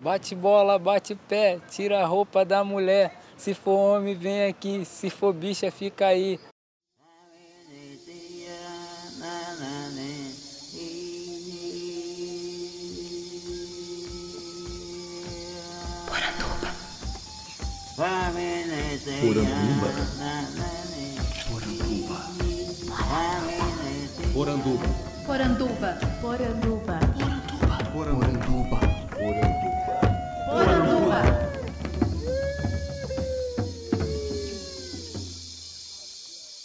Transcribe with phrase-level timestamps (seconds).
[0.00, 3.20] Bate bola, bate pé, tira a roupa da mulher.
[3.36, 4.82] Se for homem, vem aqui.
[4.86, 6.40] Se for bicha, fica aí.
[19.20, 19.88] Poranduba.
[21.52, 21.90] Poranduba.
[24.32, 24.88] Poranduba.
[25.26, 25.98] Poranduba.
[26.22, 27.09] Poranduba.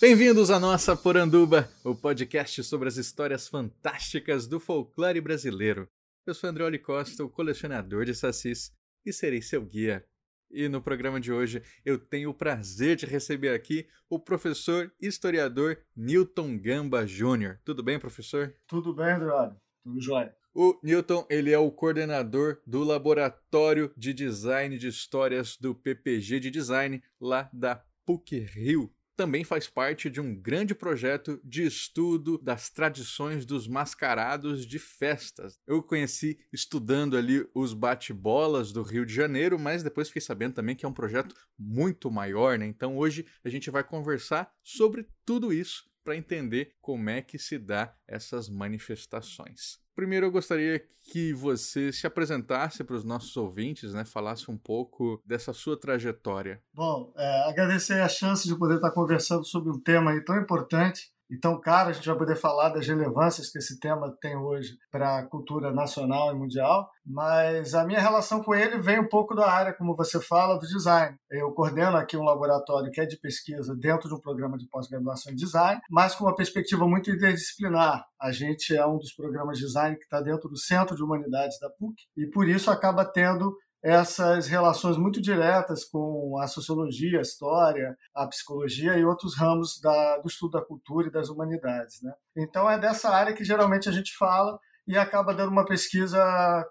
[0.07, 5.89] Bem-vindos à nossa Poranduba, o podcast sobre as histórias fantásticas do folclore brasileiro.
[6.27, 8.71] Eu sou André Costa, o colecionador de sacis,
[9.03, 10.05] e serei seu guia.
[10.51, 15.79] E no programa de hoje eu tenho o prazer de receber aqui o professor historiador
[15.97, 17.57] Newton Gamba Jr.
[17.65, 18.53] Tudo bem, professor?
[18.67, 19.55] Tudo bem, André?
[19.83, 20.35] Tudo jóia.
[20.53, 26.51] O Newton, ele é o coordenador do Laboratório de Design de Histórias do PPG de
[26.51, 28.94] Design, lá da PUC Rio.
[29.15, 35.57] Também faz parte de um grande projeto de estudo das tradições dos mascarados de festas.
[35.65, 40.75] Eu conheci estudando ali os bate-bolas do Rio de Janeiro, mas depois fiquei sabendo também
[40.75, 42.65] que é um projeto muito maior, né?
[42.65, 47.57] Então hoje a gente vai conversar sobre tudo isso para entender como é que se
[47.57, 49.84] dá essas manifestações.
[49.95, 54.03] Primeiro eu gostaria que você se apresentasse para os nossos ouvintes, né?
[54.03, 56.61] Falasse um pouco dessa sua trajetória.
[56.73, 61.59] Bom, é, agradecer a chance de poder estar conversando sobre um tema tão importante então,
[61.59, 65.25] cara, a gente vai poder falar das relevâncias que esse tema tem hoje para a
[65.25, 69.73] cultura nacional e mundial, mas a minha relação com ele vem um pouco da área,
[69.73, 71.17] como você fala, do design.
[71.31, 75.31] Eu coordeno aqui um laboratório que é de pesquisa dentro de um programa de pós-graduação
[75.31, 78.05] em design, mas com uma perspectiva muito interdisciplinar.
[78.21, 81.59] A gente é um dos programas de design que está dentro do Centro de Humanidades
[81.59, 83.55] da PUC e, por isso, acaba tendo
[83.85, 90.17] essas relações muito diretas com a sociologia, a história, a psicologia e outros ramos da,
[90.17, 92.01] do estudo da cultura e das humanidades.
[92.01, 92.11] Né?
[92.35, 96.19] Então é dessa área que geralmente a gente fala e acaba dando uma pesquisa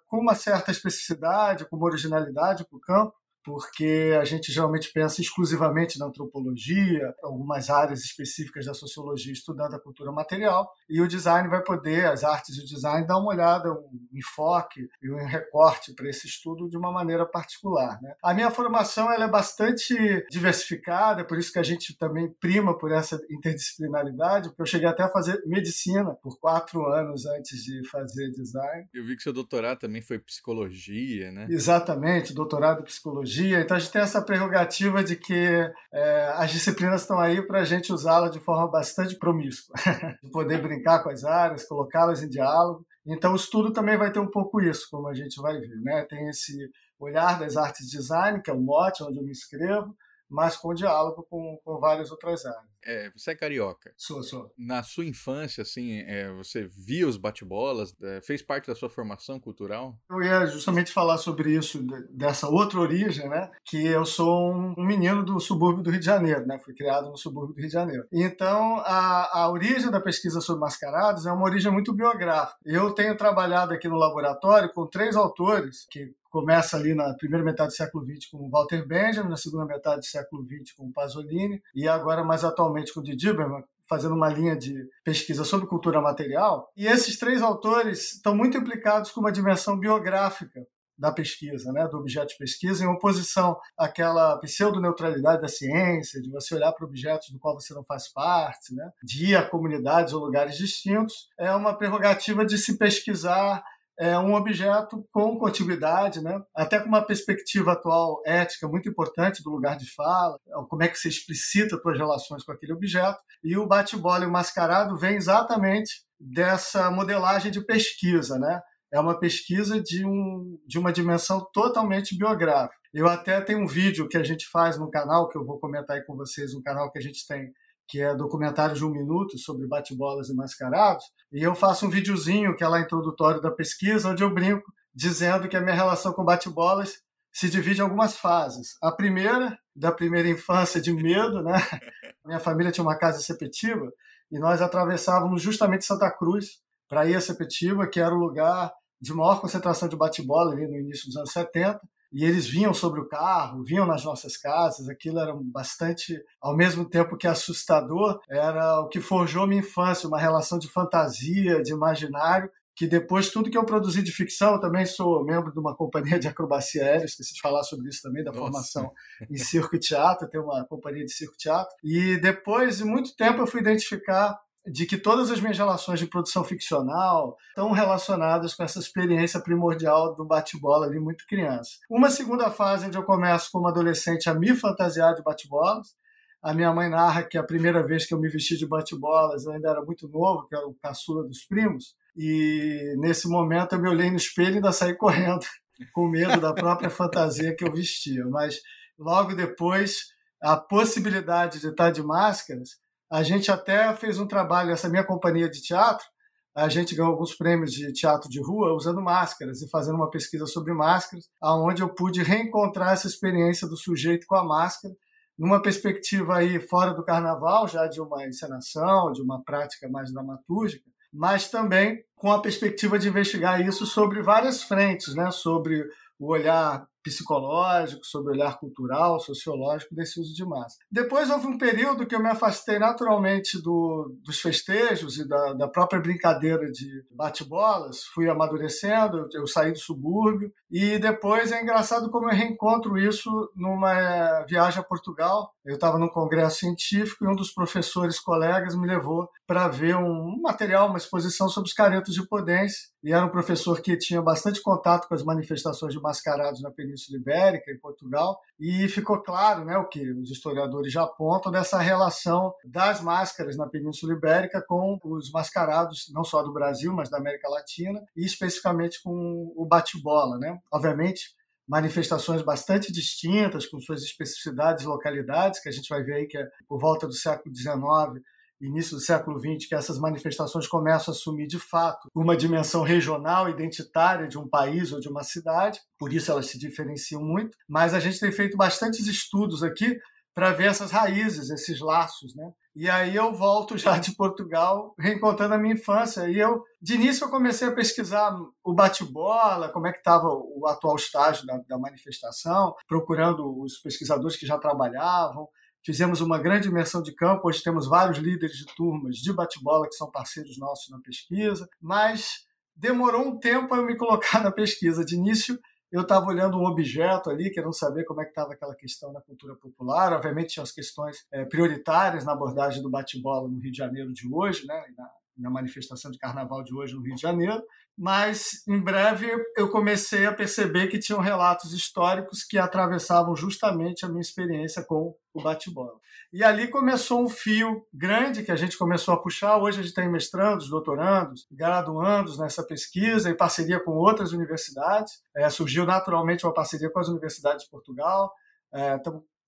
[0.09, 5.21] com uma certa especificidade, com uma originalidade para o campo, porque a gente geralmente pensa
[5.21, 11.49] exclusivamente na antropologia, algumas áreas específicas da sociologia estudando a cultura material, e o design
[11.49, 15.93] vai poder, as artes e o design, dar uma olhada, um enfoque e um recorte
[15.95, 18.01] para esse estudo de uma maneira particular.
[18.01, 18.15] Né?
[18.23, 19.95] A minha formação ela é bastante
[20.31, 25.03] diversificada, por isso que a gente também prima por essa interdisciplinaridade, porque eu cheguei até
[25.03, 28.89] a fazer medicina por quatro anos antes de fazer design.
[28.95, 31.47] Eu vi que seu doutorado também foi psicologia, né?
[31.51, 37.03] Exatamente, doutorado em psicologia então a gente tem essa prerrogativa de que é, as disciplinas
[37.03, 39.75] estão aí para a gente usá-las de forma bastante promíscua,
[40.23, 42.85] de poder brincar com as áreas, colocá-las em diálogo.
[43.07, 45.81] Então o estudo também vai ter um pouco isso, como a gente vai ver.
[45.81, 46.05] Né?
[46.09, 49.95] Tem esse olhar das artes de design, que é o mote onde eu me inscrevo,
[50.29, 52.74] mas com diálogo com, com várias outras áreas.
[52.87, 53.93] É, você é carioca.
[53.97, 54.53] Sou, sou.
[54.57, 57.95] Na sua infância, assim, é, você via os bate-bolas?
[58.03, 59.97] É, fez parte da sua formação cultural?
[60.11, 63.51] Eu ia justamente falar sobre isso, dessa outra origem, né?
[63.65, 66.59] Que eu sou um, menino do subúrbio do Rio de Janeiro, né?
[66.59, 68.07] Fui criado no subúrbio do Rio de Janeiro.
[68.13, 72.59] Então, a, a origem da pesquisa sobre mascarados é uma origem muito biográfica.
[72.65, 77.69] Eu tenho trabalhado aqui no laboratório com três autores que começa ali na primeira metade
[77.69, 81.87] do século XX com Walter Benjamin, na segunda metade do século XX com Pasolini e
[81.87, 84.75] agora mais atualmente com Didi Berman, fazendo uma linha de
[85.05, 86.69] pesquisa sobre cultura material.
[86.77, 90.67] E esses três autores estão muito implicados com uma dimensão biográfica
[90.99, 96.55] da pesquisa, né, do objeto de pesquisa, em oposição àquela pseudo-neutralidade da ciência, de você
[96.55, 100.25] olhar para objetos do qual você não faz parte, né, de ir a comunidades ou
[100.25, 103.63] lugares distintos, é uma prerrogativa de se pesquisar
[103.99, 106.41] é um objeto com contiguidade, né?
[106.55, 110.39] até com uma perspectiva atual ética muito importante do lugar de fala,
[110.69, 113.19] como é que você explicita suas relações com aquele objeto.
[113.43, 118.39] E o bate-bola e o mascarado vem exatamente dessa modelagem de pesquisa.
[118.39, 118.61] Né?
[118.93, 122.77] É uma pesquisa de, um, de uma dimensão totalmente biográfica.
[122.93, 125.97] Eu até tenho um vídeo que a gente faz no canal, que eu vou comentar
[125.97, 127.53] aí com vocês, um canal que a gente tem
[127.87, 132.57] que é documentário de um minuto sobre bate-bolas e mascarados, e eu faço um videozinho
[132.57, 136.25] que é lá introdutório da pesquisa, onde eu brinco dizendo que a minha relação com
[136.25, 137.03] bate-bolas
[137.33, 138.77] se divide em algumas fases.
[138.81, 141.55] A primeira, da primeira infância de medo, né?
[142.25, 143.93] Minha família tinha uma casa em Sepetiba
[144.31, 149.13] e nós atravessávamos justamente Santa Cruz para ir a Sepetiba, que era o lugar de
[149.13, 151.81] maior concentração de bate-bola ali no início dos anos 70
[152.15, 156.89] e eles vinham sobre o carro, vinham nas nossas casas, aquilo era bastante, ao mesmo
[156.89, 162.49] tempo que assustador, era o que forjou minha infância, uma relação de fantasia, de imaginário
[162.77, 166.19] que depois tudo que eu produzi de ficção, eu também sou membro de uma companhia
[166.19, 168.43] de acrobacia aérea, esqueci de falar sobre isso também, da Nossa.
[168.43, 168.93] formação
[169.31, 171.73] em circo e teatro, tem uma companhia de circo e teatro.
[171.85, 176.07] E depois de muito tempo eu fui identificar de que todas as minhas relações de
[176.07, 181.73] produção ficcional estão relacionadas com essa experiência primordial do bate-bola ali muito criança.
[181.91, 185.95] Uma segunda fase onde eu começo como adolescente a me fantasiar de bate-bolas.
[186.43, 189.53] A minha mãe narra que a primeira vez que eu me vesti de bate-bolas eu
[189.53, 193.89] ainda era muito novo, que era o caçula dos primos, e nesse momento eu me
[193.89, 195.45] olhei no espelho e ainda saí correndo,
[195.93, 198.25] com medo da própria fantasia que eu vestia.
[198.27, 198.61] Mas
[198.99, 200.09] logo depois,
[200.43, 202.84] a possibilidade de estar de máscaras
[203.15, 206.05] a gente até fez um trabalho, essa minha companhia de teatro,
[206.53, 210.47] a gente ganhou alguns prêmios de teatro de rua usando máscaras e fazendo uma pesquisa
[210.47, 214.93] sobre máscaras, aonde eu pude reencontrar essa experiência do sujeito com a máscara,
[215.39, 220.91] numa perspectiva aí fora do carnaval, já de uma encenação, de uma prática mais dramatúrgica,
[221.13, 225.31] mas também com a perspectiva de investigar isso sobre várias frentes, né?
[225.31, 225.89] sobre
[226.19, 230.87] o olhar psicológico, sobre olhar cultural, sociológico desse uso de máscara.
[230.91, 235.69] Depois houve um período que eu me afastei naturalmente do, dos festejos e da, da
[235.69, 242.11] própria brincadeira de bate-bolas, fui amadurecendo, eu, eu saí do subúrbio e depois é engraçado
[242.11, 245.55] como eu reencontro isso numa viagem a Portugal.
[245.65, 250.43] Eu estava num congresso científico e um dos professores colegas me levou para ver um
[250.43, 252.93] material, uma exposição sobre os caretos de Podência.
[253.05, 257.19] E era um professor que tinha bastante contato com as manifestações de mascarados na Península
[257.19, 258.41] Ibérica, em Portugal.
[258.59, 263.69] E ficou claro né, o que os historiadores já apontam dessa relação das máscaras na
[263.69, 269.03] Península Ibérica com os mascarados, não só do Brasil, mas da América Latina, e especificamente
[269.03, 270.39] com o bate-bola.
[270.39, 270.59] Né?
[270.73, 271.35] Obviamente,
[271.67, 276.37] manifestações bastante distintas, com suas especificidades e localidades, que a gente vai ver aí que
[276.37, 278.23] é por volta do século XIX,
[278.61, 283.49] início do século XX, que essas manifestações começam a assumir de fato uma dimensão regional,
[283.49, 287.95] identitária de um país ou de uma cidade, por isso elas se diferenciam muito, mas
[287.95, 289.99] a gente tem feito bastantes estudos aqui
[290.35, 292.51] para ver essas raízes, esses laços, né?
[292.75, 296.29] E aí eu volto já de Portugal, reencontrando a minha infância.
[296.29, 300.67] E eu, de início, eu comecei a pesquisar o bate-bola, como é que estava o
[300.67, 305.49] atual estágio da, da manifestação, procurando os pesquisadores que já trabalhavam.
[305.85, 309.95] Fizemos uma grande imersão de campo, hoje temos vários líderes de turmas de bate-bola que
[309.95, 315.05] são parceiros nossos na pesquisa, mas demorou um tempo para eu me colocar na pesquisa.
[315.05, 315.59] De início,
[315.95, 319.21] eu estava olhando um objeto ali, querendo saber como é que estava aquela questão na
[319.21, 320.13] cultura popular.
[320.13, 324.27] Obviamente tinha as questões é, prioritárias na abordagem do bate-bola no Rio de Janeiro de
[324.29, 327.63] hoje, né, na, na manifestação de carnaval de hoje no Rio de Janeiro,
[327.97, 334.09] mas em breve eu comecei a perceber que tinham relatos históricos que atravessavam justamente a
[334.09, 335.99] minha experiência com o bate-bola.
[336.33, 339.57] E ali começou um fio grande que a gente começou a puxar.
[339.59, 345.23] Hoje a gente tem mestrandos, doutorandos, graduandos nessa pesquisa, em parceria com outras universidades.
[345.37, 348.33] É, surgiu naturalmente uma parceria com as universidades de Portugal.
[348.75, 348.99] É,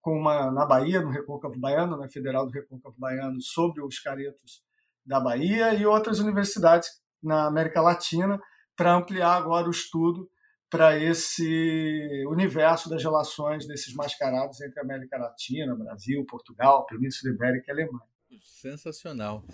[0.01, 4.63] com uma na Bahia, no Recôncavo Baiano, na Federal do Recôncavo Baiano, sobre os caretos
[5.05, 6.89] da Bahia, e outras universidades
[7.23, 8.41] na América Latina
[8.77, 10.29] para ampliar agora o estudo
[10.69, 17.73] para esse universo das relações desses mascarados entre América Latina, Brasil, Portugal, Península Ibérica e
[17.73, 18.07] Alemanha.
[18.41, 19.45] Sensacional.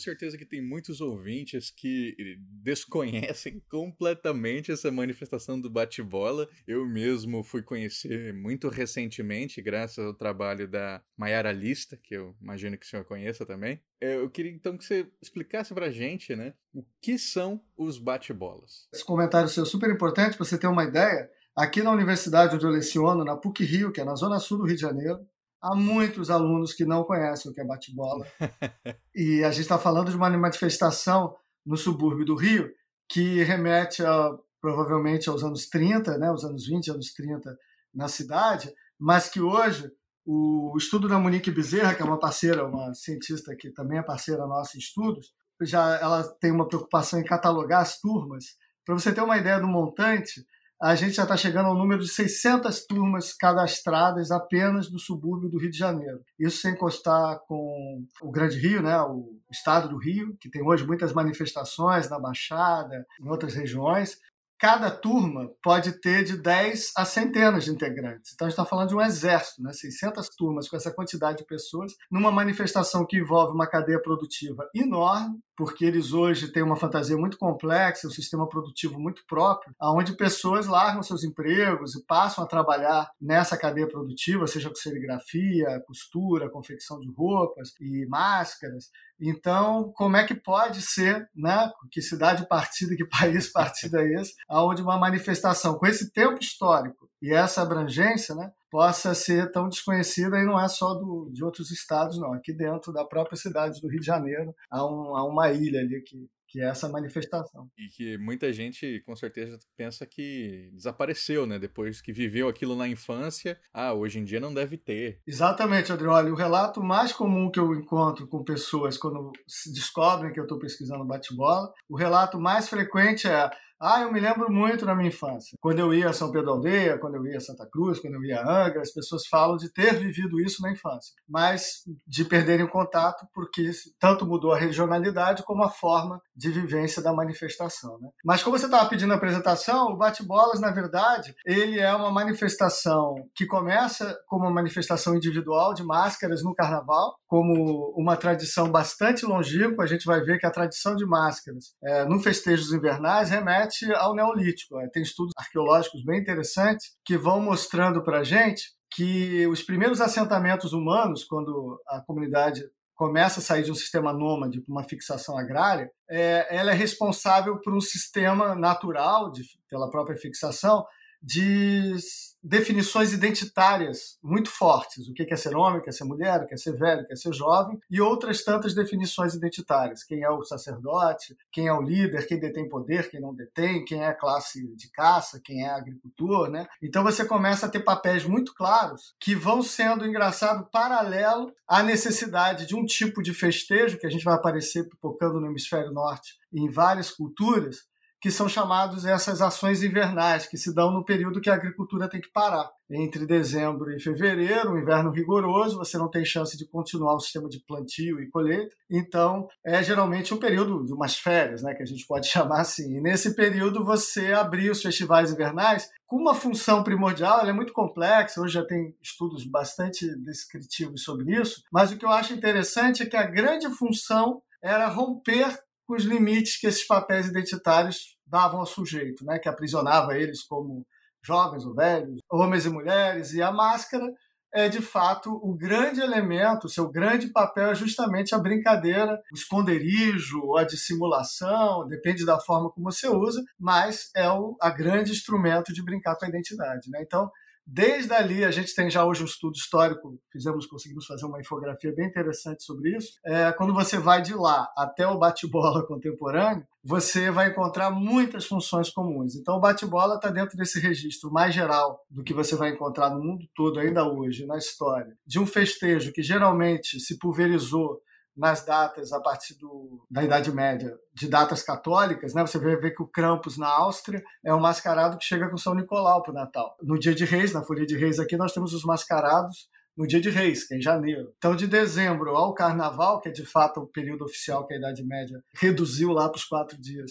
[0.00, 6.48] Certeza que tem muitos ouvintes que desconhecem completamente essa manifestação do bate-bola.
[6.66, 12.76] Eu mesmo fui conhecer muito recentemente, graças ao trabalho da Mayara Lista, que eu imagino
[12.76, 13.80] que o senhor conheça também.
[14.00, 18.88] É, eu queria então que você explicasse pra gente, né, o que são os bate-bolas.
[18.92, 21.30] Esse comentário seu é super importante para você ter uma ideia.
[21.54, 24.64] Aqui na universidade onde eu leciono, na PUC Rio, que é na zona sul do
[24.64, 25.18] Rio de Janeiro,
[25.60, 28.26] há muitos alunos que não conhecem o que é bate-bola.
[29.14, 32.70] e a gente está falando de uma manifestação no subúrbio do Rio
[33.08, 37.56] que remete a, provavelmente aos anos 30, né, os anos 20, anos 30
[37.94, 39.90] na cidade, mas que hoje
[40.24, 44.46] o estudo da Monique Bezerra, que é uma parceira, uma cientista que também é parceira
[44.46, 48.56] nossa em estudos, já ela tem uma preocupação em catalogar as turmas.
[48.84, 50.44] Para você ter uma ideia do montante,
[50.80, 55.58] a gente já está chegando ao número de 600 turmas cadastradas apenas do subúrbio do
[55.58, 56.20] Rio de Janeiro.
[56.38, 60.86] Isso sem encostar com o Grande Rio, né, o estado do Rio, que tem hoje
[60.86, 64.18] muitas manifestações na Baixada, em outras regiões.
[64.60, 68.32] Cada turma pode ter de 10 a centenas de integrantes.
[68.34, 69.72] Então, a gente está falando de um exército, né?
[69.72, 75.40] 600 turmas com essa quantidade de pessoas, numa manifestação que envolve uma cadeia produtiva enorme,
[75.56, 80.66] porque eles hoje têm uma fantasia muito complexa, um sistema produtivo muito próprio, onde pessoas
[80.66, 87.00] largam seus empregos e passam a trabalhar nessa cadeia produtiva, seja com serigrafia, costura, confecção
[87.00, 88.90] de roupas e máscaras.
[89.20, 91.70] Então, como é que pode ser, né?
[91.92, 97.10] Que cidade partida, que país partida é esse, aonde uma manifestação com esse tempo histórico
[97.22, 101.70] e essa abrangência, né, possa ser tão desconhecida e não é só do, de outros
[101.70, 102.32] estados, não.
[102.32, 106.00] Aqui dentro da própria cidade do Rio de Janeiro há, um, há uma ilha ali
[106.02, 107.68] que que é essa manifestação.
[107.78, 111.58] E que muita gente, com certeza, pensa que desapareceu, né?
[111.58, 115.20] Depois que viveu aquilo na infância, ah, hoje em dia não deve ter.
[115.26, 116.14] Exatamente, Adriano.
[116.14, 119.30] Olha, o relato mais comum que eu encontro com pessoas quando
[119.72, 124.50] descobrem que eu estou pesquisando bate-bola, o relato mais frequente é ah, eu me lembro
[124.52, 125.56] muito na minha infância.
[125.60, 128.24] Quando eu ia a São Pedro Aldeia, quando eu ia a Santa Cruz, quando eu
[128.24, 132.66] ia a Angra, as pessoas falam de ter vivido isso na infância, mas de perderem
[132.66, 137.98] o contato porque tanto mudou a regionalidade como a forma de vivência da manifestação.
[138.00, 138.08] Né?
[138.24, 143.14] Mas como você estava pedindo a apresentação, o Bate-Bolas, na verdade, ele é uma manifestação
[143.34, 149.84] que começa como uma manifestação individual de máscaras no Carnaval, como uma tradição bastante longínqua.
[149.84, 153.92] A gente vai ver que a tradição de máscaras é, no festejos invernais remete remete
[153.94, 154.78] ao Neolítico.
[154.80, 160.00] É, tem estudos arqueológicos bem interessantes que vão mostrando para a gente que os primeiros
[160.00, 162.64] assentamentos humanos, quando a comunidade
[162.96, 167.58] começa a sair de um sistema nômade para uma fixação agrária, é, ela é responsável
[167.60, 170.84] por um sistema natural, de, pela própria fixação,
[171.22, 171.96] de
[172.42, 175.08] definições identitárias muito fortes.
[175.08, 177.02] O que é ser homem, o que é ser mulher, o que é ser velho,
[177.02, 180.02] o que é ser jovem, e outras tantas definições identitárias.
[180.02, 184.02] Quem é o sacerdote, quem é o líder, quem detém poder, quem não detém, quem
[184.02, 186.50] é a classe de caça, quem é agricultor.
[186.50, 186.66] Né?
[186.82, 192.66] Então você começa a ter papéis muito claros que vão sendo, engraçado, paralelo à necessidade
[192.66, 196.68] de um tipo de festejo, que a gente vai aparecer pipocando no hemisfério norte em
[196.68, 197.84] várias culturas,
[198.20, 202.20] que são chamados essas ações invernais, que se dão no período que a agricultura tem
[202.20, 202.70] que parar.
[202.90, 207.48] Entre dezembro e fevereiro, um inverno rigoroso, você não tem chance de continuar o sistema
[207.48, 208.74] de plantio e colheita.
[208.90, 212.96] Então, é geralmente um período de umas férias, né, que a gente pode chamar assim.
[212.96, 217.72] E nesse período, você abrir os festivais invernais com uma função primordial, ela é muito
[217.72, 223.02] complexa, hoje já tem estudos bastante descritivos sobre isso, mas o que eu acho interessante
[223.02, 225.56] é que a grande função era romper
[225.94, 229.38] os limites que esses papéis identitários davam ao sujeito, né?
[229.38, 230.86] que aprisionava eles como
[231.22, 234.06] jovens ou velhos, homens e mulheres, e a máscara
[234.52, 240.56] é de fato o grande elemento, seu grande papel é justamente a brincadeira, o esconderijo,
[240.56, 245.84] a dissimulação, depende da forma como você usa, mas é o a grande instrumento de
[245.84, 246.90] brincar com a identidade.
[246.90, 247.00] Né?
[247.02, 247.30] Então,
[247.66, 251.94] Desde ali, a gente tem já hoje um estudo histórico, fizemos, conseguimos fazer uma infografia
[251.94, 253.12] bem interessante sobre isso.
[253.24, 258.90] É, quando você vai de lá até o bate-bola contemporâneo, você vai encontrar muitas funções
[258.90, 259.36] comuns.
[259.36, 263.22] Então, o bate-bola está dentro desse registro mais geral do que você vai encontrar no
[263.22, 268.00] mundo todo, ainda hoje, na história, de um festejo que geralmente se pulverizou
[268.36, 272.46] nas datas a partir do, da Idade Média, de datas católicas, né?
[272.46, 275.74] Você vai ver que o Krampus na Áustria é um mascarado que chega com São
[275.74, 276.76] Nicolau para o Natal.
[276.82, 280.20] No Dia de Reis, na Folia de Reis aqui, nós temos os mascarados no Dia
[280.20, 281.32] de Reis, que é em janeiro.
[281.36, 285.04] Então, de dezembro ao Carnaval, que é de fato o período oficial que a Idade
[285.04, 287.10] Média reduziu lá para os quatro dias,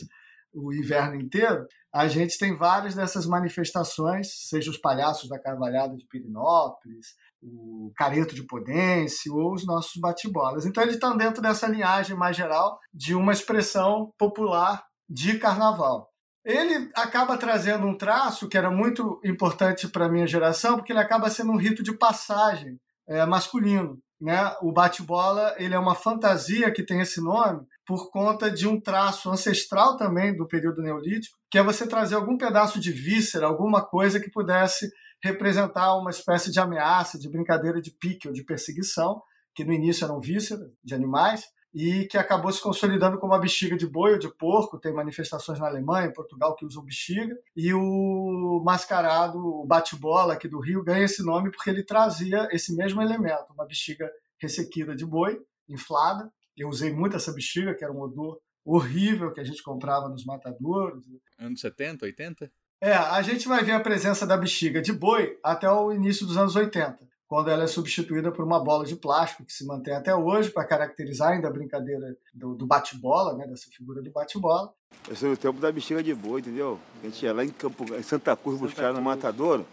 [0.54, 6.06] o inverno inteiro, a gente tem várias dessas manifestações, seja os palhaços da Carvalhada de
[6.08, 10.66] Pirinópolis, o Careto de Podêncio ou os nossos bate-bolas.
[10.66, 16.10] Então eles estão dentro dessa linhagem mais geral de uma expressão popular de carnaval.
[16.46, 21.00] Ele acaba trazendo um traço que era muito importante para a minha geração, porque ele
[21.00, 24.00] acaba sendo um rito de passagem é, masculino.
[24.22, 24.38] Né?
[24.62, 29.32] O bate-bola ele é uma fantasia que tem esse nome por conta de um traço
[29.32, 34.20] ancestral também do período neolítico, que é você trazer algum pedaço de víscera, alguma coisa
[34.20, 34.92] que pudesse
[35.24, 39.20] representar uma espécie de ameaça, de brincadeira de pique ou de perseguição,
[39.56, 43.76] que no início eram vísceras de animais, e que acabou se consolidando como a bexiga
[43.76, 44.80] de boi ou de porco.
[44.80, 47.36] Tem manifestações na Alemanha, em Portugal, que usam bexiga.
[47.56, 52.76] E o mascarado, o bate-bola aqui do Rio, ganha esse nome porque ele trazia esse
[52.76, 56.32] mesmo elemento, uma bexiga ressequida de boi, inflada.
[56.62, 60.26] Eu usei muito essa bexiga, que era um odor horrível que a gente comprava nos
[60.26, 61.06] matadouros.
[61.40, 62.52] Anos 70, 80?
[62.82, 66.38] É, a gente vai ver a presença da bexiga de boi até o início dos
[66.38, 66.98] anos 80,
[67.28, 70.66] quando ela é substituída por uma bola de plástico que se mantém até hoje para
[70.66, 74.74] caracterizar ainda a brincadeira do, do bate-bola, né, dessa figura do bate-bola.
[75.08, 76.80] Eu sou o tempo da bexiga de boi, entendeu?
[77.02, 78.96] A gente ia lá em, Campo, em Santa Cruz Santa buscar Cruz.
[78.96, 79.66] no matadouro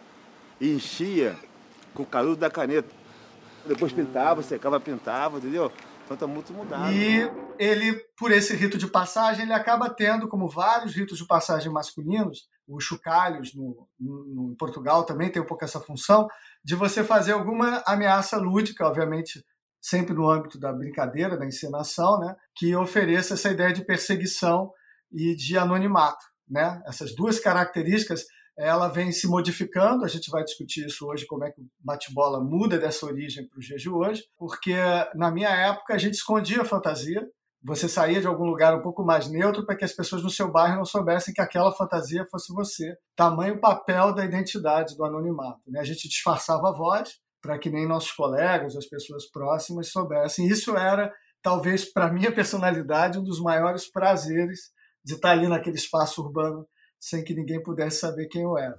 [0.61, 1.37] e enchia
[1.95, 2.88] com o canudo da caneta.
[3.64, 5.73] Depois pintava, secava, pintava, entendeu?
[6.07, 6.93] Então está muito mudado.
[6.93, 11.71] E ele, por esse rito de passagem, ele acaba tendo, como vários ritos de passagem
[11.71, 16.29] masculinos, os chocalhos no, no, no, Portugal também tem um pouco essa função
[16.65, 19.45] de você fazer alguma ameaça lúdica, obviamente
[19.81, 24.73] sempre no âmbito da brincadeira, da encenação, né, que ofereça essa ideia de perseguição
[25.13, 26.83] e de anonimato, né?
[26.87, 28.25] Essas duas características
[28.59, 32.41] ela vem se modificando, a gente vai discutir isso hoje, como é que o bate-bola
[32.41, 34.75] muda dessa origem para os dias de hoje, porque
[35.15, 37.27] na minha época a gente escondia a fantasia,
[37.63, 40.51] você saía de algum lugar um pouco mais neutro para que as pessoas no seu
[40.51, 42.97] bairro não soubessem que aquela fantasia fosse você.
[43.17, 45.61] Tamanho papel da identidade, do anonimato.
[45.67, 45.81] Né?
[45.81, 50.47] A gente disfarçava a voz para que nem nossos colegas, as pessoas próximas soubessem.
[50.47, 54.71] Isso era, talvez, para minha personalidade, um dos maiores prazeres
[55.05, 56.67] de estar ali naquele espaço urbano
[57.00, 58.79] sem que ninguém pudesse saber quem eu era.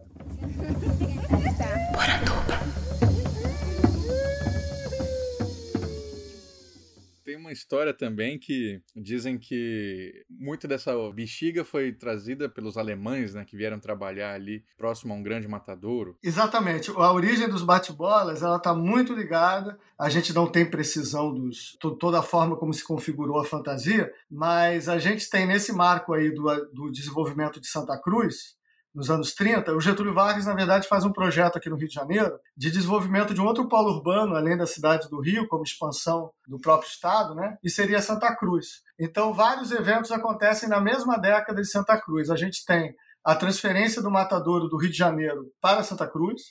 [7.47, 13.55] Uma história também que dizem que muito dessa bexiga foi trazida pelos alemães, né, que
[13.55, 16.17] vieram trabalhar ali próximo a um grande matadouro.
[16.21, 16.91] Exatamente.
[16.91, 19.79] A origem dos bate-bolas, ela está muito ligada.
[19.97, 24.89] A gente não tem precisão dos toda a forma como se configurou a fantasia, mas
[24.89, 28.56] a gente tem nesse marco aí do, do desenvolvimento de Santa Cruz,
[28.97, 31.93] nos anos 30, o Getúlio Vargas, na verdade, faz um projeto aqui no Rio de
[31.93, 36.31] Janeiro de desenvolvimento de um outro polo urbano, além da cidade do Rio, como expansão
[36.47, 37.59] do próprio estado, né?
[37.63, 38.81] e seria Santa Cruz.
[38.99, 42.31] Então, vários eventos acontecem na mesma década de Santa Cruz.
[42.31, 42.91] A gente tem
[43.23, 46.41] a transferência do matadouro do Rio de Janeiro para Santa Cruz,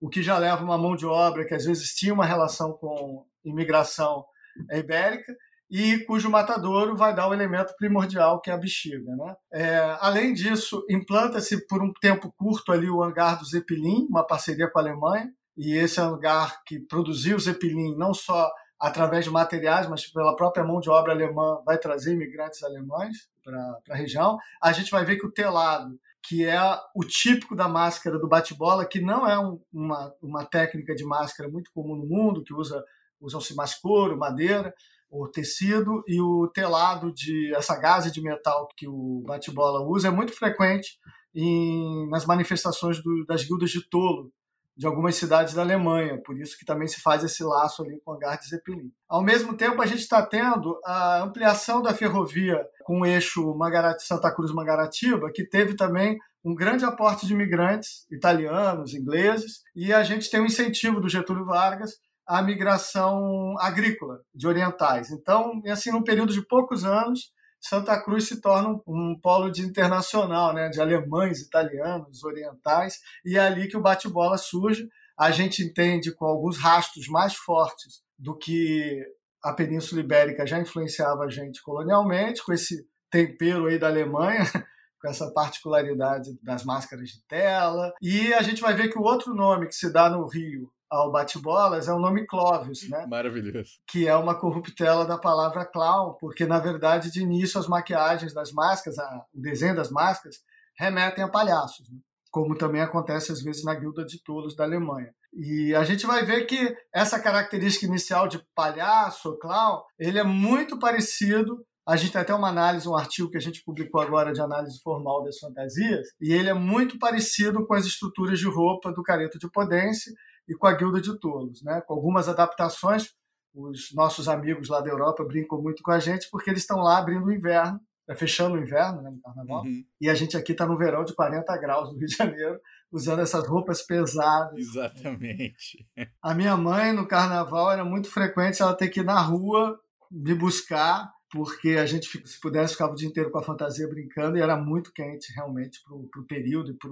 [0.00, 3.26] o que já leva uma mão de obra que às vezes tinha uma relação com
[3.44, 4.24] imigração
[4.70, 5.36] ibérica,
[5.72, 9.16] e cujo matadouro vai dar o elemento primordial que é a bexiga.
[9.16, 9.36] Né?
[9.50, 14.70] É, além disso, implanta-se por um tempo curto ali o hangar do Zeppelin, uma parceria
[14.70, 19.88] com a Alemanha, e esse hangar que produziu o Zeppelin não só através de materiais,
[19.88, 24.36] mas pela própria mão de obra alemã, vai trazer imigrantes alemães para a região.
[24.62, 26.60] A gente vai ver que o telado, que é
[26.94, 31.48] o típico da máscara do bate-bola, que não é um, uma, uma técnica de máscara
[31.48, 32.84] muito comum no mundo, que usa
[33.22, 34.74] usam-se mais couro, madeira,
[35.12, 40.10] o tecido e o telado de essa gase de metal que o bate-bola usa é
[40.10, 40.98] muito frequente
[41.34, 44.32] em, nas manifestações do, das guildas de tolo
[44.74, 48.12] de algumas cidades da Alemanha, por isso que também se faz esse laço ali com
[48.12, 48.90] o hangar de Zeppelin.
[49.06, 53.54] Ao mesmo tempo, a gente está tendo a ampliação da ferrovia com o eixo
[53.98, 60.30] Santa Cruz-Mangaratiba, que teve também um grande aporte de imigrantes italianos, ingleses, e a gente
[60.30, 61.92] tem um incentivo do Getúlio Vargas
[62.26, 65.10] a migração agrícola de orientais.
[65.10, 70.52] Então, assim, num período de poucos anos, Santa Cruz se torna um polo de internacional,
[70.52, 74.88] né, de alemães, italianos, orientais, e é ali que o bate-bola surge.
[75.16, 79.00] A gente entende com alguns rastros mais fortes do que
[79.42, 84.42] a Península Ibérica já influenciava a gente colonialmente, com esse tempero aí da Alemanha,
[85.00, 87.92] com essa particularidade das máscaras de tela.
[88.00, 91.10] E a gente vai ver que o outro nome que se dá no Rio ao
[91.10, 93.06] bate-bolas é o nome Clovis, né?
[93.06, 93.70] Maravilhoso.
[93.88, 98.52] Que é uma corruptela da palavra clown, porque na verdade de início as maquiagens das
[98.52, 100.36] máscaras, a, o desenho das máscaras
[100.78, 101.98] remetem a palhaços, né?
[102.30, 105.14] como também acontece às vezes na Guilda de Tolos da Alemanha.
[105.32, 110.78] E a gente vai ver que essa característica inicial de palhaço, clown, ele é muito
[110.78, 114.40] parecido a gente tem até uma análise, um artigo que a gente publicou agora de
[114.40, 119.02] análise formal das fantasias, e ele é muito parecido com as estruturas de roupa do
[119.02, 120.14] Careto de Podence
[120.48, 121.80] e com a Guilda de Tolos, né?
[121.80, 123.10] com algumas adaptações.
[123.54, 126.98] Os nossos amigos lá da Europa brincam muito com a gente porque eles estão lá
[126.98, 127.78] abrindo o inverno,
[128.08, 129.84] é, fechando o inverno né, no carnaval, uhum.
[130.00, 132.58] e a gente aqui está no verão de 40 graus no Rio de Janeiro,
[132.90, 134.58] usando essas roupas pesadas.
[134.58, 135.86] Exatamente.
[136.22, 139.78] A minha mãe, no carnaval, era muito frequente ela ter que ir na rua
[140.10, 144.36] me buscar porque a gente, se pudesse, ficava o dia inteiro com a fantasia brincando
[144.36, 146.90] e era muito quente realmente para o período e para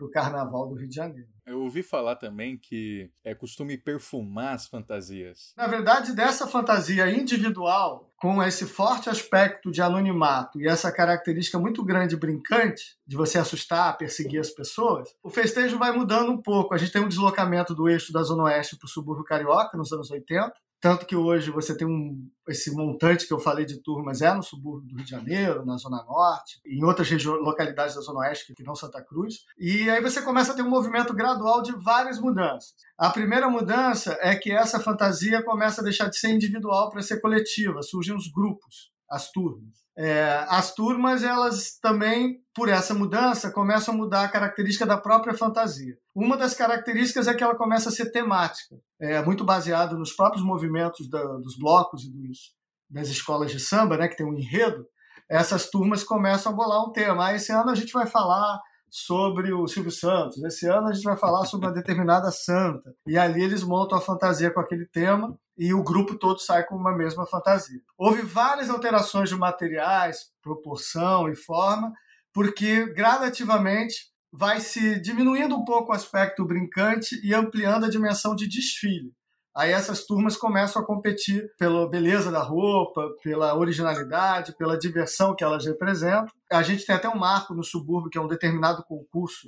[0.00, 1.28] para o Carnaval do Rio de Janeiro.
[1.46, 5.52] Eu ouvi falar também que é costume perfumar as fantasias.
[5.56, 11.84] Na verdade, dessa fantasia individual, com esse forte aspecto de anonimato e essa característica muito
[11.84, 16.74] grande brincante, de você assustar, perseguir as pessoas, o festejo vai mudando um pouco.
[16.74, 19.92] A gente tem um deslocamento do eixo da Zona Oeste para o subúrbio carioca nos
[19.92, 24.22] anos 80, tanto que hoje você tem um, esse montante que eu falei de turmas
[24.22, 28.20] é no subúrbio do Rio de Janeiro, na Zona Norte, em outras localidades da Zona
[28.20, 29.44] Oeste, que não Santa Cruz.
[29.58, 32.72] E aí você começa a ter um movimento gradual de várias mudanças.
[32.96, 37.20] A primeira mudança é que essa fantasia começa a deixar de ser individual para ser
[37.20, 39.80] coletiva, surgem os grupos, as turmas.
[40.02, 45.34] É, as turmas, elas também, por essa mudança, começam a mudar a característica da própria
[45.34, 45.94] fantasia.
[46.14, 50.42] Uma das características é que ela começa a ser temática, é, muito baseado nos próprios
[50.42, 52.54] movimentos da, dos blocos e dos,
[52.88, 54.86] das escolas de samba, né, que tem um enredo.
[55.28, 57.26] Essas turmas começam a bolar um tema.
[57.26, 58.58] Ah, esse ano a gente vai falar
[58.88, 60.42] sobre o Silvio Santos.
[60.42, 62.94] Esse ano a gente vai falar sobre uma determinada santa.
[63.06, 66.74] E ali eles montam a fantasia com aquele tema e o grupo todo sai com
[66.74, 67.82] uma mesma fantasia.
[67.98, 71.92] Houve várias alterações de materiais, proporção e forma,
[72.32, 78.48] porque gradativamente vai se diminuindo um pouco o aspecto brincante e ampliando a dimensão de
[78.48, 79.12] desfile.
[79.54, 85.44] Aí essas turmas começam a competir pela beleza da roupa, pela originalidade, pela diversão que
[85.44, 86.32] elas representam.
[86.50, 89.46] A gente tem até um marco no subúrbio, que é um determinado concurso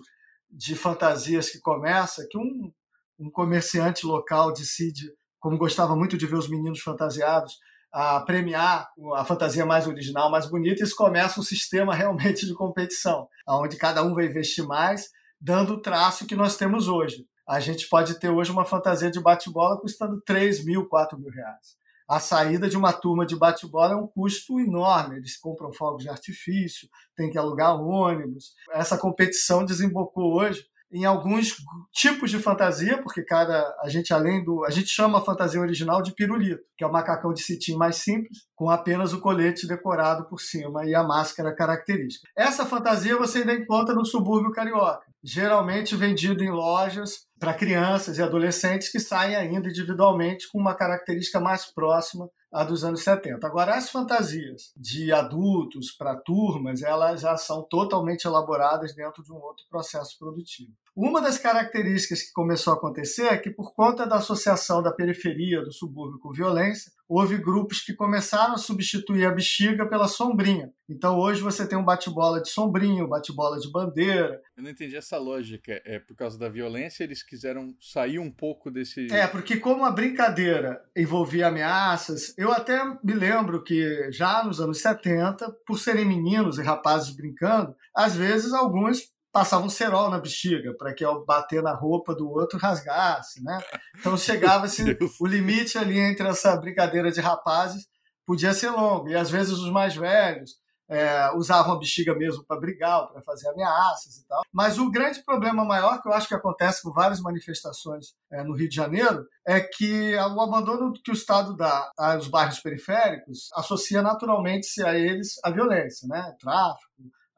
[0.51, 2.71] de fantasias que começa, que um,
[3.19, 5.11] um comerciante local decide,
[5.43, 7.59] como gostava muito de ver os meninos fantasiados,
[7.93, 13.29] a premiar a fantasia mais original, mais bonita, isso começa um sistema realmente de competição,
[13.47, 17.89] onde cada um vai investir mais, dando o traço que nós temos hoje a gente
[17.89, 21.77] pode ter hoje uma fantasia de bate-bola custando 3 mil, 4 mil reais.
[22.09, 25.17] A saída de uma turma de bate-bola é um custo enorme.
[25.17, 28.55] Eles compram fogos de artifício, tem que alugar ônibus.
[28.73, 31.57] Essa competição desembocou hoje em alguns
[31.91, 36.03] tipos de fantasia, porque cada a gente além do a gente chama a fantasia original
[36.03, 40.27] de pirulito, que é o macacão de cetim mais simples, com apenas o colete decorado
[40.29, 42.29] por cima e a máscara característica.
[42.37, 48.23] Essa fantasia você ainda encontra no subúrbio carioca, geralmente vendido em lojas para crianças e
[48.23, 53.45] adolescentes que saem ainda individualmente com uma característica mais próxima à dos anos 70.
[53.45, 59.39] Agora, as fantasias de adultos para turmas, elas já são totalmente elaboradas dentro de um
[59.39, 60.71] outro processo produtivo.
[60.95, 65.65] Uma das características que começou a acontecer é que, por conta da associação da periferia
[65.65, 70.73] do subúrbio com violência, houve grupos que começaram a substituir a bexiga pela sombrinha.
[70.89, 74.41] Então, hoje você tem um bate-bola de sombrinho, bate-bola de bandeira.
[74.57, 75.81] Eu não entendi essa lógica.
[75.85, 79.13] É por causa da violência eles quiseram sair um pouco desse.
[79.13, 84.81] É, porque como a brincadeira envolvia ameaças, eu até me lembro que já nos anos
[84.81, 90.75] 70, por serem meninos e rapazes brincando, às vezes alguns passava um cerol na bexiga
[90.77, 93.59] para que ao bater na roupa do outro rasgasse, né?
[93.99, 97.87] Então chegava-se o limite ali entre essa brincadeira de rapazes
[98.27, 102.61] podia ser longo e às vezes os mais velhos é, usavam a bexiga mesmo para
[102.61, 104.43] brigar, para fazer ameaças e tal.
[104.53, 108.55] Mas o grande problema maior que eu acho que acontece com várias manifestações é, no
[108.55, 114.03] Rio de Janeiro é que o abandono que o Estado dá aos bairros periféricos associa
[114.03, 116.35] naturalmente a eles a violência, né?
[116.39, 116.93] Tráfico,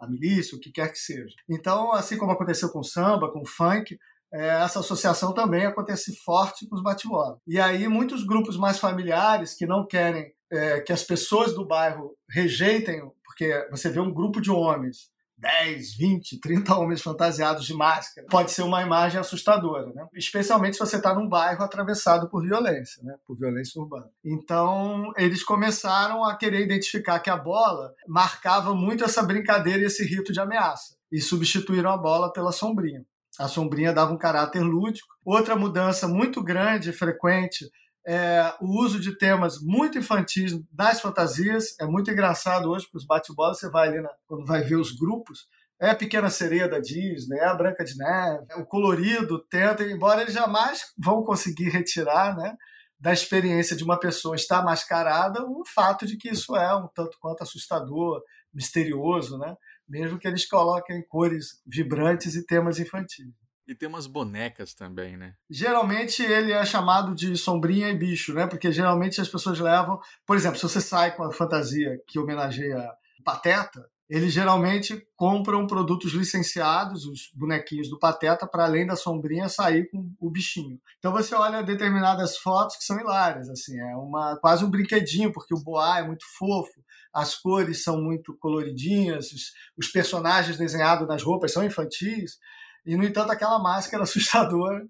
[0.04, 1.34] a milícia, o que quer que seja.
[1.48, 3.98] Então, assim como aconteceu com o samba, com o funk,
[4.32, 7.38] é, essa associação também acontece forte com os bate-bola.
[7.46, 12.16] E aí, muitos grupos mais familiares que não querem é, que as pessoas do bairro
[12.28, 18.26] rejeitem, porque você vê um grupo de homens 10, 20, 30 homens fantasiados de máscara.
[18.30, 20.06] Pode ser uma imagem assustadora, né?
[20.14, 23.14] especialmente se você está num bairro atravessado por violência, né?
[23.26, 24.08] por violência urbana.
[24.24, 30.04] Então, eles começaram a querer identificar que a bola marcava muito essa brincadeira e esse
[30.04, 33.04] rito de ameaça, e substituíram a bola pela sombrinha.
[33.38, 35.08] A sombrinha dava um caráter lúdico.
[35.24, 37.68] Outra mudança muito grande e frequente
[38.06, 41.74] é, o uso de temas muito infantis nas fantasias.
[41.80, 43.54] É muito engraçado hoje para os bate-bola.
[43.54, 45.46] Você vai ali, na, quando vai ver os grupos,
[45.80, 49.82] é a Pequena Sereia da Disney, é a Branca de Neve, é o colorido tenta,
[49.84, 52.56] embora eles jamais vão conseguir retirar né,
[52.98, 57.18] da experiência de uma pessoa estar mascarada o fato de que isso é um tanto
[57.20, 59.56] quanto assustador, misterioso, né?
[59.88, 63.26] mesmo que eles coloquem cores vibrantes e temas infantis.
[63.66, 65.34] E tem umas bonecas também, né?
[65.50, 68.46] Geralmente ele é chamado de sombrinha e bicho, né?
[68.46, 69.98] Porque geralmente as pessoas levam.
[70.26, 72.90] Por exemplo, se você sai com a fantasia que homenageia
[73.24, 79.88] Pateta, eles geralmente compram produtos licenciados, os bonequinhos do Pateta, para além da sombrinha sair
[79.90, 80.78] com o bichinho.
[80.98, 85.54] Então você olha determinadas fotos que são hilárias, assim, é uma quase um brinquedinho, porque
[85.54, 91.22] o boá é muito fofo, as cores são muito coloridinhas, os, os personagens desenhados nas
[91.22, 92.38] roupas são infantis.
[92.86, 94.84] E, no entanto, aquela máscara assustadora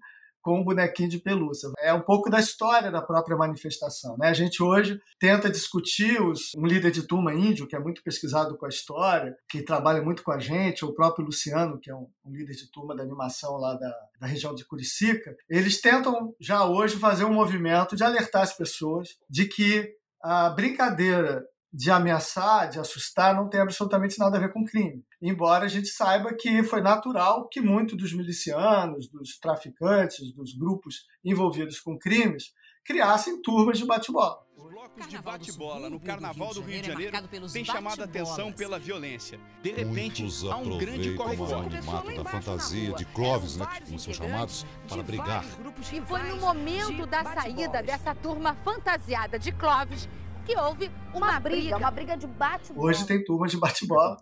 [0.45, 1.71] com um bonequinho de pelúcia.
[1.79, 4.15] É um pouco da história da própria manifestação.
[4.15, 4.29] Né?
[4.29, 8.55] A gente hoje tenta discutir os, um líder de turma índio, que é muito pesquisado
[8.55, 12.07] com a história, que trabalha muito com a gente, o próprio Luciano, que é um,
[12.23, 16.63] um líder de turma da animação lá da, da região de Curicica, eles tentam já
[16.63, 21.43] hoje fazer um movimento de alertar as pessoas de que a brincadeira
[21.75, 25.03] de ameaçar, de assustar, não tem absolutamente nada a ver com crime.
[25.21, 31.05] Embora a gente saiba que foi natural que muitos dos milicianos, dos traficantes, dos grupos
[31.23, 32.53] envolvidos com crimes,
[32.85, 34.45] criassem turmas de bate-bola.
[34.55, 37.17] Os blocos de bate-bola no Carnaval do Rio de Janeiro
[37.51, 39.37] têm chamado a atenção pela violência.
[39.61, 43.99] De repente, Muitos há um grande corre o animato da fantasia de Clóvis, né, como
[43.99, 45.43] são chamados, para brigar.
[45.91, 50.07] E foi no momento da saída dessa turma fantasiada de Clóvis
[50.45, 52.87] que houve uma, uma briga, briga, uma briga de bate-bola.
[52.87, 54.15] Hoje tem turmas de bate-bola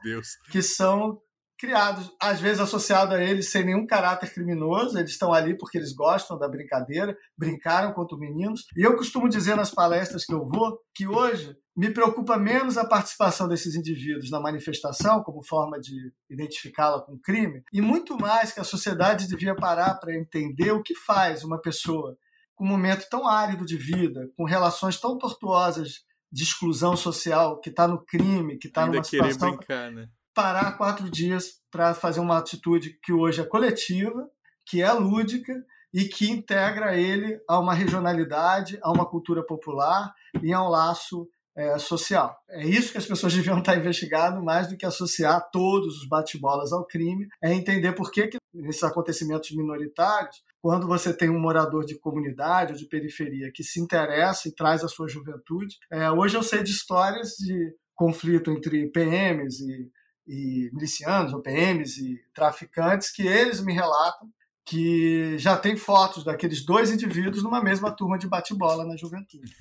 [0.50, 1.20] que são
[1.60, 5.94] criados, às vezes associados a eles sem nenhum caráter criminoso, eles estão ali porque eles
[5.94, 8.66] gostam da brincadeira, brincaram contra meninos.
[8.76, 12.88] E eu costumo dizer nas palestras que eu vou que hoje me preocupa menos a
[12.88, 18.60] participação desses indivíduos na manifestação, como forma de identificá-la com crime, e muito mais que
[18.60, 22.16] a sociedade devia parar para entender o que faz uma pessoa
[22.56, 26.04] com um momento tão árido de vida, com relações tão tortuosas
[26.34, 29.56] de exclusão social, que está no crime, que está numa situação...
[29.56, 30.08] Brincar, né?
[30.34, 34.28] Parar quatro dias para fazer uma atitude que hoje é coletiva,
[34.66, 35.54] que é lúdica
[35.94, 41.30] e que integra ele a uma regionalidade, a uma cultura popular e a um laço
[41.56, 42.36] é, social.
[42.50, 46.74] É isso que as pessoas deviam estar investigando, mais do que associar todos os bate-bolas
[46.74, 51.84] ao crime, é entender por que, que nesses acontecimentos minoritários quando você tem um morador
[51.86, 55.78] de comunidade ou de periferia que se interessa e traz a sua juventude.
[55.92, 59.92] É, hoje eu sei de histórias de conflito entre PMs e,
[60.26, 64.30] e milicianos, ou PMs e traficantes, que eles me relatam
[64.66, 69.54] que já tem fotos daqueles dois indivíduos numa mesma turma de bate-bola na juventude.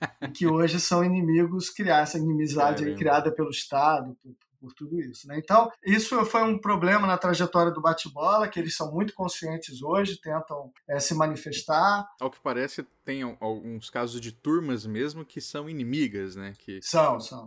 [0.36, 5.28] que hoje são inimigos, criar essa inimizade é criada pelo Estado, por, por tudo isso.
[5.28, 5.38] Né?
[5.38, 10.18] Então, isso foi um problema na trajetória do bate-bola, que eles são muito conscientes hoje,
[10.18, 12.08] tentam é, se manifestar.
[12.18, 16.54] Ao que parece, tem alguns casos de turmas mesmo que são inimigas, né?
[16.58, 16.80] Que...
[16.82, 17.46] São, são.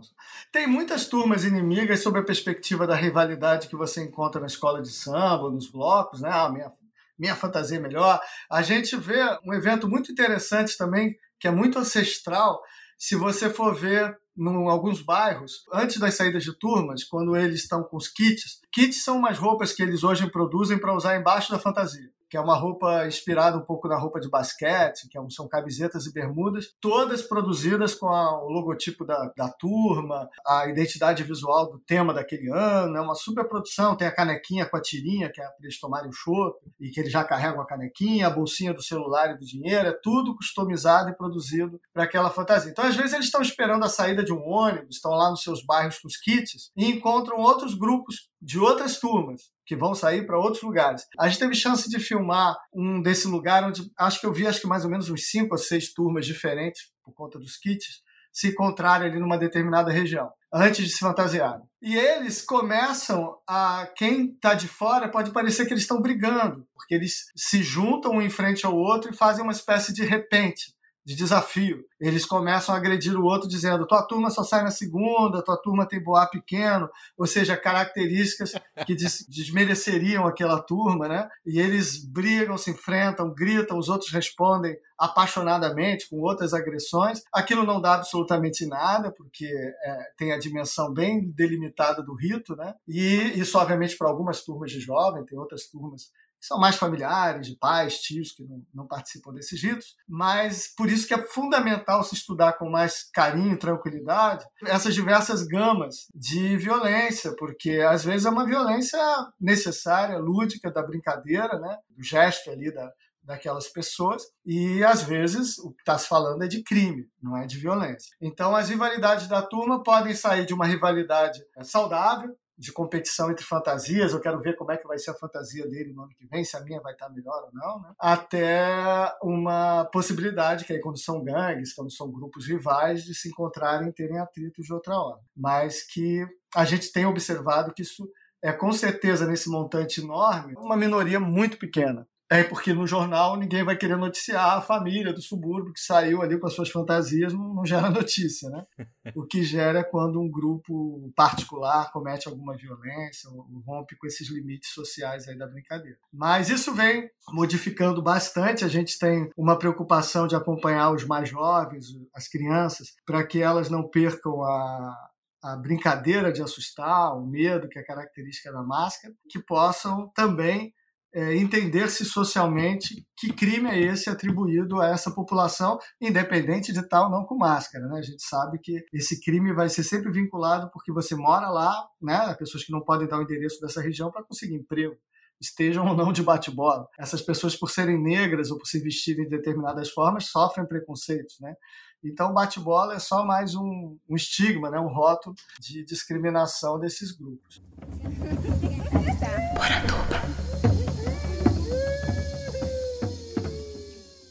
[0.52, 4.92] Tem muitas turmas inimigas sob a perspectiva da rivalidade que você encontra na escola de
[4.92, 6.30] samba, nos blocos, né?
[6.32, 6.70] Ah, minha,
[7.18, 8.20] minha fantasia é melhor.
[8.48, 12.62] A gente vê um evento muito interessante também, que é muito ancestral,
[12.96, 17.82] se você for ver em alguns bairros, antes das saídas de turmas, quando eles estão
[17.82, 21.58] com os kits, kits são umas roupas que eles hoje produzem para usar embaixo da
[21.58, 25.48] fantasia que é uma roupa inspirada um pouco na roupa de basquete, que é são
[25.48, 31.70] camisetas e bermudas, todas produzidas com a, o logotipo da, da turma, a identidade visual
[31.70, 35.40] do tema daquele ano, é uma super produção, tem a canequinha com a tirinha, que
[35.40, 38.72] é para eles tomarem o chopp, e que eles já carregam a canequinha, a bolsinha
[38.72, 42.70] do celular e do dinheiro, é tudo customizado e produzido para aquela fantasia.
[42.70, 45.64] Então, às vezes, eles estão esperando a saída de um ônibus, estão lá nos seus
[45.64, 50.38] bairros com os kits, e encontram outros grupos de outras turmas que vão sair para
[50.38, 51.04] outros lugares.
[51.18, 54.60] A gente teve chance de filmar um desse lugar onde acho que eu vi acho
[54.60, 58.48] que mais ou menos uns cinco ou seis turmas diferentes por conta dos kits se
[58.48, 61.64] encontrarem ali numa determinada região antes de se fantasiarem.
[61.82, 66.94] E eles começam a quem está de fora pode parecer que eles estão brigando, porque
[66.94, 70.72] eles se juntam um em frente ao outro e fazem uma espécie de repente
[71.08, 71.86] de desafio.
[71.98, 75.88] Eles começam a agredir o outro dizendo: tua turma só sai na segunda, tua turma
[75.88, 78.52] tem boa pequeno, ou seja, características
[78.84, 81.26] que des desmereceriam aquela turma, né?
[81.46, 87.22] E eles brigam, se enfrentam, gritam, os outros respondem apaixonadamente com outras agressões.
[87.32, 92.74] Aquilo não dá absolutamente nada, porque é, tem a dimensão bem delimitada do rito, né?
[92.86, 97.56] E isso, obviamente, para algumas turmas de jovem, tem outras turmas são mais familiares, de
[97.56, 102.14] pais, tios que não, não, participam desses ritos, mas por isso que é fundamental se
[102.14, 108.30] estudar com mais carinho e tranquilidade essas diversas gamas de violência, porque às vezes é
[108.30, 108.98] uma violência
[109.40, 111.76] necessária, lúdica, da brincadeira, né?
[111.90, 112.90] do gesto ali da,
[113.28, 117.46] daquelas pessoas e às vezes o que está se falando é de crime, não é
[117.46, 118.08] de violência.
[118.20, 124.12] Então as rivalidades da turma podem sair de uma rivalidade saudável, de competição entre fantasias,
[124.12, 126.44] eu quero ver como é que vai ser a fantasia dele no ano que vem,
[126.44, 127.92] se a minha vai estar melhor ou não, né?
[127.98, 133.88] até uma possibilidade, que aí quando são gangues, quando são grupos rivais, de se encontrarem
[133.88, 135.20] e terem atritos de outra hora.
[135.36, 138.10] Mas que a gente tem observado que isso
[138.42, 143.64] é com certeza nesse montante enorme uma minoria muito pequena É porque no jornal ninguém
[143.64, 147.54] vai querer noticiar a família do subúrbio que saiu ali com as suas fantasias, não,
[147.54, 148.66] não gera notícia, né?
[149.14, 154.28] O que gera é quando um grupo particular comete alguma violência ou rompe com esses
[154.28, 155.96] limites sociais aí da brincadeira.
[156.12, 158.62] Mas isso vem modificando bastante.
[158.62, 163.70] A gente tem uma preocupação de acompanhar os mais jovens, as crianças, para que elas
[163.70, 165.08] não percam a,
[165.42, 170.74] a brincadeira de assustar, o medo, que é característica da máscara, que possam também
[171.14, 177.24] é, entender-se socialmente que crime é esse atribuído a essa população, independente de tal não
[177.24, 177.86] com máscara.
[177.86, 177.98] Né?
[177.98, 182.34] A gente sabe que esse crime vai ser sempre vinculado porque você mora lá, né?
[182.34, 184.96] pessoas que não podem dar o endereço dessa região para conseguir emprego
[185.40, 186.88] estejam ou não de bate-bola.
[186.98, 191.54] Essas pessoas, por serem negras ou por se vestirem de determinadas formas, sofrem preconceitos, né?
[192.02, 194.78] Então, bate-bola é só mais um, um estigma, né?
[194.78, 197.60] um rótulo de discriminação desses grupos.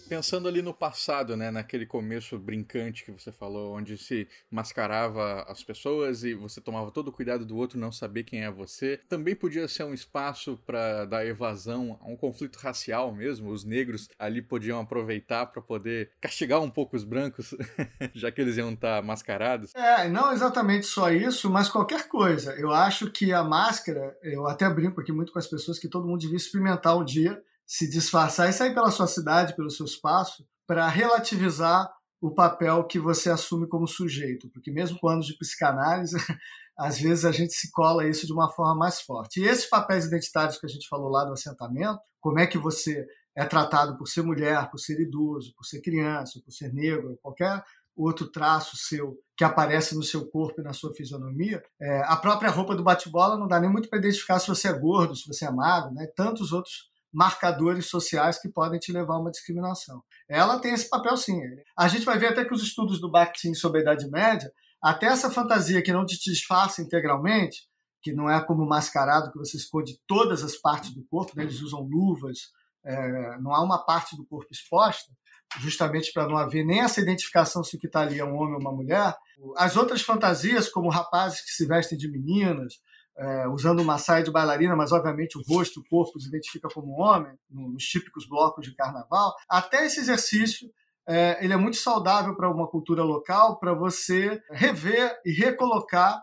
[0.07, 5.63] Pensando ali no passado, né, naquele começo brincante que você falou, onde se mascarava as
[5.63, 9.35] pessoas e você tomava todo o cuidado do outro não saber quem é você, também
[9.35, 13.51] podia ser um espaço para dar evasão a um conflito racial mesmo.
[13.51, 17.53] Os negros ali podiam aproveitar para poder castigar um pouco os brancos,
[18.15, 19.75] já que eles iam estar tá mascarados.
[19.75, 22.53] É, não exatamente só isso, mas qualquer coisa.
[22.53, 26.07] Eu acho que a máscara, eu até brinco aqui muito com as pessoas que todo
[26.07, 30.47] mundo devia experimentar um dia se disfarçar e sair pela sua cidade, pelo seu espaço,
[30.65, 36.15] para relativizar o papel que você assume como sujeito, porque mesmo com anos de psicanálise,
[36.79, 39.41] às vezes a gente se cola isso de uma forma mais forte.
[39.41, 43.05] E esses papéis identitários que a gente falou lá do assentamento, como é que você
[43.35, 47.63] é tratado por ser mulher, por ser idoso, por ser criança, por ser negro, qualquer
[47.95, 52.49] outro traço seu que aparece no seu corpo e na sua fisionomia, é, a própria
[52.49, 55.45] roupa do bate-bola não dá nem muito para identificar se você é gordo, se você
[55.45, 56.07] é magro, né?
[56.15, 60.01] tantos outros marcadores sociais que podem te levar a uma discriminação.
[60.29, 61.39] Ela tem esse papel sim.
[61.77, 65.07] A gente vai ver até que os estudos do Bakhtin sobre a Idade Média, até
[65.07, 67.67] essa fantasia que não te disfarça integralmente,
[68.01, 71.43] que não é como mascarado que você esconde todas as partes do corpo, né?
[71.43, 72.37] eles usam luvas,
[72.85, 75.11] é, não há uma parte do corpo exposta,
[75.59, 78.55] justamente para não haver nem essa identificação se o que está ali é um homem
[78.55, 79.15] ou uma mulher.
[79.55, 82.75] As outras fantasias, como rapazes que se vestem de meninas,
[83.17, 87.01] é, usando uma saia de bailarina, mas obviamente o rosto, o corpo se identifica como
[87.01, 89.33] homem, nos típicos blocos de carnaval.
[89.49, 90.69] Até esse exercício
[91.07, 96.21] é, ele é muito saudável para uma cultura local, para você rever e recolocar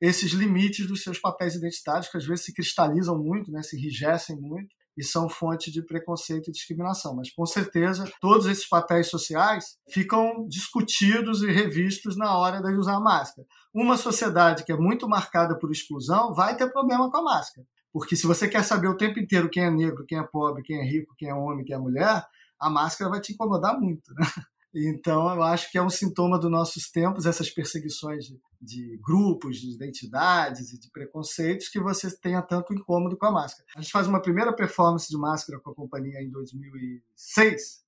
[0.00, 4.36] esses limites dos seus papéis identitários, que às vezes se cristalizam muito, né, se enrijecem
[4.36, 7.14] muito e são fonte de preconceito e discriminação.
[7.16, 12.96] Mas, com certeza, todos esses papéis sociais ficam discutidos e revistos na hora de usar
[12.96, 13.46] a máscara.
[13.72, 17.66] Uma sociedade que é muito marcada por exclusão vai ter problema com a máscara.
[17.92, 20.80] Porque se você quer saber o tempo inteiro quem é negro, quem é pobre, quem
[20.80, 22.24] é rico, quem é homem, quem é mulher,
[22.60, 24.12] a máscara vai te incomodar muito.
[24.14, 24.26] Né?
[24.74, 29.58] Então, eu acho que é um sintoma dos nossos tempos, essas perseguições de, de, grupos,
[29.58, 33.68] de identidades e de preconceitos, que você tenha tanto incômodo com a máscara.
[33.76, 37.84] A gente faz uma primeira performance de máscara com a companhia em 2006,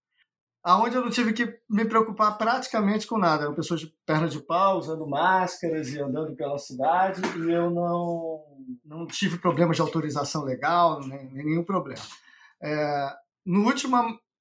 [0.62, 3.44] aonde eu não tive que me preocupar praticamente com nada.
[3.44, 8.44] Eram pessoas de perna de pau, usando máscaras e andando pela cidade, e eu não,
[8.84, 12.02] não tive problemas de autorização legal, nem, nenhum problema.
[12.62, 13.12] É,
[13.44, 13.96] no último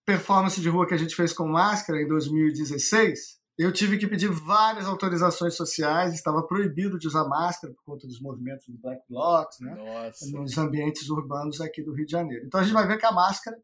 [0.06, 4.30] performance de rua que a gente fez com máscara em 2016, eu tive que pedir
[4.30, 9.60] várias autorizações sociais, estava proibido de usar máscara por conta dos movimentos do Black Blocs,
[9.62, 10.12] né?
[10.34, 12.46] nos ambientes urbanos aqui do Rio de Janeiro.
[12.46, 13.58] Então a gente vai ver que a máscara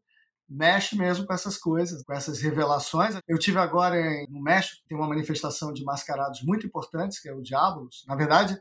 [0.48, 3.18] mexe mesmo com essas coisas, com essas revelações.
[3.28, 7.34] Eu tive agora em, no México, tem uma manifestação de mascarados muito importantes, que é
[7.34, 8.04] o Diablos.
[8.08, 8.58] Na verdade,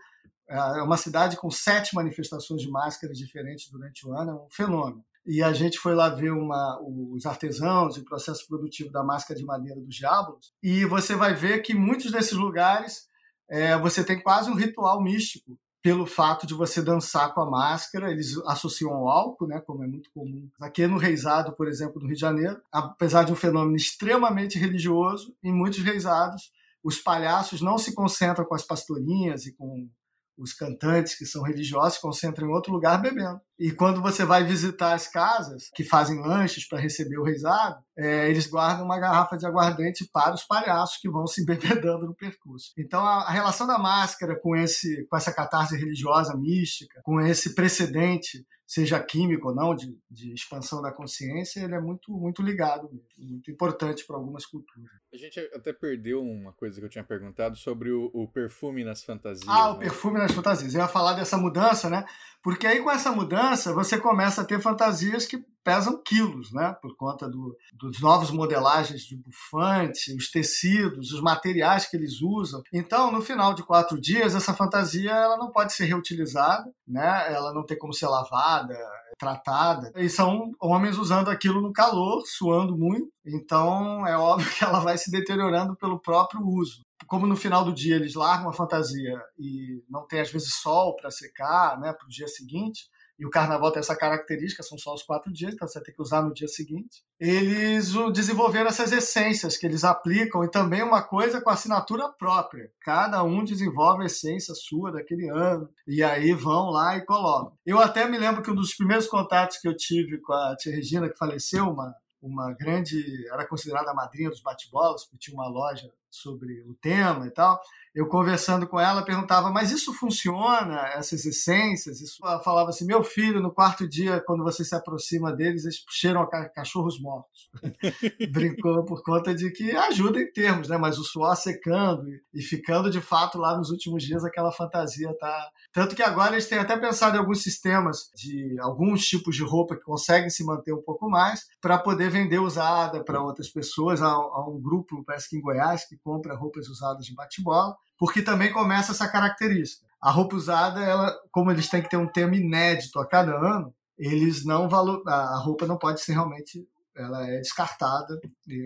[0.50, 5.04] é uma cidade com sete manifestações de máscaras diferentes durante o ano, é um fenômeno
[5.26, 9.40] e a gente foi lá ver uma, os artesãos e o processo produtivo da máscara
[9.40, 13.08] de madeira dos diabos, e você vai ver que muitos desses lugares
[13.50, 18.12] é, você tem quase um ritual místico pelo fato de você dançar com a máscara,
[18.12, 20.48] eles associam ao álcool, né, como é muito comum.
[20.60, 25.36] Aqui no Reisado, por exemplo, no Rio de Janeiro, apesar de um fenômeno extremamente religioso,
[25.44, 26.52] em muitos reisados,
[26.84, 29.90] os palhaços não se concentram com as pastorinhas e com
[30.38, 33.40] os cantantes que são religiosos se concentram em outro lugar bebendo.
[33.62, 38.28] E quando você vai visitar as casas que fazem lanches para receber o reisado, é,
[38.28, 42.72] eles guardam uma garrafa de aguardente para os palhaços que vão se embebedando no percurso.
[42.76, 47.54] Então a, a relação da máscara com esse com essa catarse religiosa mística, com esse
[47.54, 52.90] precedente seja químico ou não, de, de expansão da consciência, ele é muito, muito ligado,
[53.18, 54.90] muito importante para algumas culturas.
[55.14, 59.04] A gente até perdeu uma coisa que eu tinha perguntado sobre o, o perfume nas
[59.04, 59.46] fantasias.
[59.46, 59.72] Ah, né?
[59.72, 60.74] o perfume nas fantasias.
[60.74, 62.06] Eu ia falar dessa mudança, né?
[62.42, 66.76] Porque aí com essa mudança você começa a ter fantasias que pesam quilos, né?
[66.82, 72.62] Por conta do, dos novos modelagens de bufante, os tecidos, os materiais que eles usam.
[72.74, 77.34] Então, no final de quatro dias, essa fantasia ela não pode ser reutilizada, né?
[77.34, 78.76] Ela não tem como ser lavada,
[79.18, 79.92] tratada.
[79.96, 83.08] E são homens usando aquilo no calor, suando muito.
[83.26, 87.74] Então, é óbvio que ela vai se deteriorando pelo próprio uso como no final do
[87.74, 92.06] dia eles largam a fantasia e não tem às vezes sol para secar, né, para
[92.06, 92.90] o dia seguinte,
[93.22, 96.02] e o carnaval tem essa característica, são só os quatro dias, então você ter que
[96.02, 97.04] usar no dia seguinte.
[97.20, 102.72] Eles desenvolveram essas essências que eles aplicam e também uma coisa com assinatura própria.
[102.82, 107.56] Cada um desenvolve a essência sua daquele ano e aí vão lá e colocam.
[107.64, 110.74] Eu até me lembro que um dos primeiros contatos que eu tive com a tia
[110.74, 115.48] Regina, que faleceu, uma, uma grande, era considerada a madrinha dos bate-bolas, porque tinha uma
[115.48, 117.62] loja sobre o tema e tal
[117.94, 122.00] eu conversando com ela, perguntava, mas isso funciona, essas essências?
[122.00, 122.26] Isso?
[122.26, 126.22] Ela falava assim, meu filho, no quarto dia, quando você se aproxima deles, eles cheiram
[126.22, 127.50] a cachorros mortos.
[128.32, 130.78] Brincou por conta de que ajuda em termos, né?
[130.78, 135.50] mas o suor secando e, ficando, de fato, lá nos últimos dias, aquela fantasia tá...
[135.74, 139.76] Tanto que agora eles têm até pensado em alguns sistemas de alguns tipos de roupa
[139.76, 144.02] que conseguem se manter um pouco mais para poder vender usada para outras pessoas.
[144.02, 148.24] Há, há um grupo, parece que em Goiás, que compra roupas usadas de bate-bola porque
[148.24, 149.86] também começa essa característica.
[150.02, 153.72] A roupa usada, ela, como eles têm que ter um tema inédito a cada ano,
[153.96, 158.20] eles não valor, a roupa não pode ser realmente ela é descartada.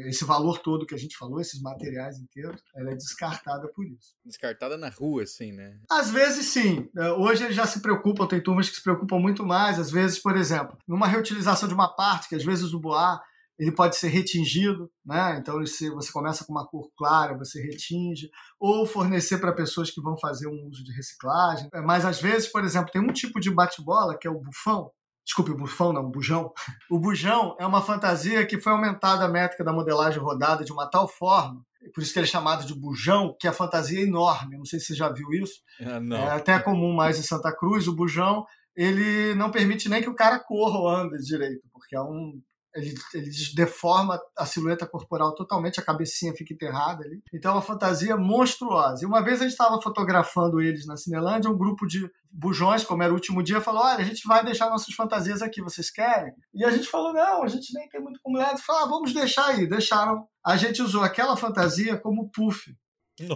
[0.07, 4.15] Esse valor todo que a gente falou, esses materiais inteiros, ela é descartada por isso.
[4.25, 5.79] Descartada na rua, assim, né?
[5.91, 6.89] Às vezes sim.
[7.17, 9.77] Hoje eles já se preocupam, tem turmas que se preocupam muito mais.
[9.77, 13.21] Às vezes, por exemplo, numa reutilização de uma parte, que às vezes o boar
[13.57, 15.37] ele pode ser retingido, né?
[15.39, 18.29] Então você começa com uma cor clara, você retinge,
[18.59, 21.69] ou fornecer para pessoas que vão fazer um uso de reciclagem.
[21.85, 24.91] Mas às vezes, por exemplo, tem um tipo de bate-bola que é o bufão.
[25.25, 26.51] Desculpe, o bufão não, bujão.
[26.91, 30.87] O bujão é uma fantasia que foi aumentada a métrica da modelagem rodada de uma
[30.87, 34.57] tal forma, por isso que ele é chamado de bujão, que a fantasia é enorme.
[34.57, 35.61] Não sei se você já viu isso.
[35.81, 36.17] Ah, não.
[36.17, 37.87] É até comum mais em Santa Cruz.
[37.87, 38.45] O bujão
[38.75, 42.41] ele não permite nem que o cara corra ou ande direito, porque é um
[42.75, 47.23] ele, ele deforma a silhueta corporal totalmente, a cabecinha fica enterrada ali.
[47.33, 49.03] Então é uma fantasia monstruosa.
[49.03, 53.01] E uma vez a gente estava fotografando eles na Cinelândia, um grupo de bujões, como
[53.01, 56.33] era o último dia, falou: olha, a gente vai deixar nossas fantasias aqui, vocês querem?
[56.53, 58.57] E a gente falou: não, a gente nem tem muito como ler.
[58.57, 59.67] Falou: ah, vamos deixar aí.
[59.67, 60.27] Deixaram.
[60.45, 62.75] A gente usou aquela fantasia como puff.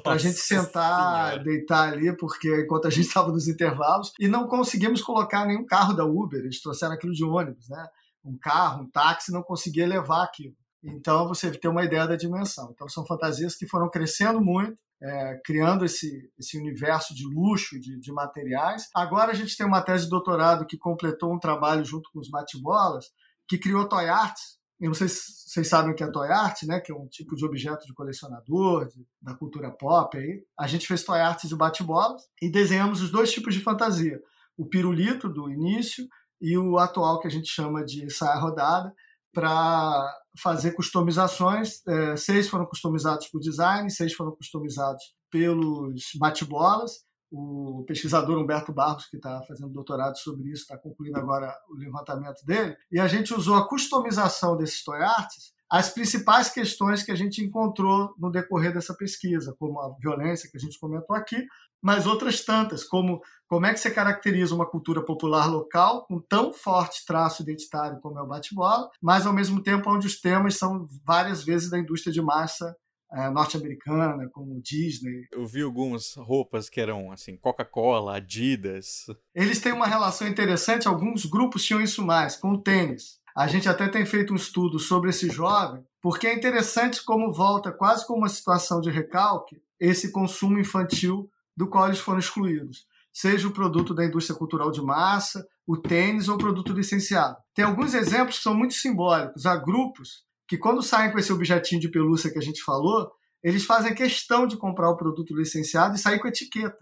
[0.03, 1.43] Para a gente sentar, senhora.
[1.43, 5.93] deitar ali, porque enquanto a gente estava nos intervalos, e não conseguimos colocar nenhum carro
[5.93, 7.87] da Uber, eles trouxeram aquilo de ônibus, né?
[8.23, 10.55] Um carro, um táxi, não conseguia levar aquilo.
[10.83, 12.71] Então você tem uma ideia da dimensão.
[12.73, 17.99] Então são fantasias que foram crescendo muito, é, criando esse, esse universo de luxo, de,
[17.99, 18.87] de materiais.
[18.95, 22.29] Agora a gente tem uma tese de doutorado que completou um trabalho junto com os
[22.29, 23.05] bate-bolas,
[23.47, 24.59] que criou toy arts.
[24.79, 26.79] Eu não sei se vocês sabem o que é toy art, né?
[26.79, 30.17] que é um tipo de objeto de colecionador, de, da cultura pop.
[30.17, 30.43] Aí.
[30.57, 34.21] A gente fez toy arts de bate-bolas e desenhamos os dois tipos de fantasia.
[34.57, 36.07] O pirulito do início
[36.41, 38.93] e o atual que a gente chama de saia rodada,
[39.33, 41.85] para fazer customizações.
[41.87, 47.03] É, seis foram customizados por design, seis foram customizados pelos bate-bolas.
[47.31, 52.43] O pesquisador Humberto Barros, que está fazendo doutorado sobre isso, está concluindo agora o levantamento
[52.43, 52.75] dele.
[52.91, 57.43] E a gente usou a customização desses toy arts as principais questões que a gente
[57.43, 61.45] encontrou no decorrer dessa pesquisa, como a violência que a gente comentou aqui,
[61.81, 66.53] mas outras tantas, como como é que você caracteriza uma cultura popular local com tão
[66.53, 70.87] forte traço identitário como é o bate-bola, mas ao mesmo tempo onde os temas são
[71.03, 72.75] várias vezes da indústria de massa
[73.11, 75.25] é, norte-americana, como Disney.
[75.31, 79.05] Eu vi algumas roupas que eram assim, Coca-Cola, Adidas.
[79.33, 83.18] Eles têm uma relação interessante, alguns grupos tinham isso mais, com o tênis.
[83.35, 87.71] A gente até tem feito um estudo sobre esse jovem, porque é interessante como volta
[87.71, 93.47] quase como uma situação de recalque esse consumo infantil do qual eles foram excluídos, seja
[93.47, 97.37] o produto da indústria cultural de massa, o tênis ou o produto licenciado.
[97.53, 99.45] Tem alguns exemplos que são muito simbólicos.
[99.45, 103.11] Há grupos que, quando saem com esse objetinho de pelúcia que a gente falou,
[103.43, 106.77] eles fazem questão de comprar o produto licenciado e sair com etiqueta,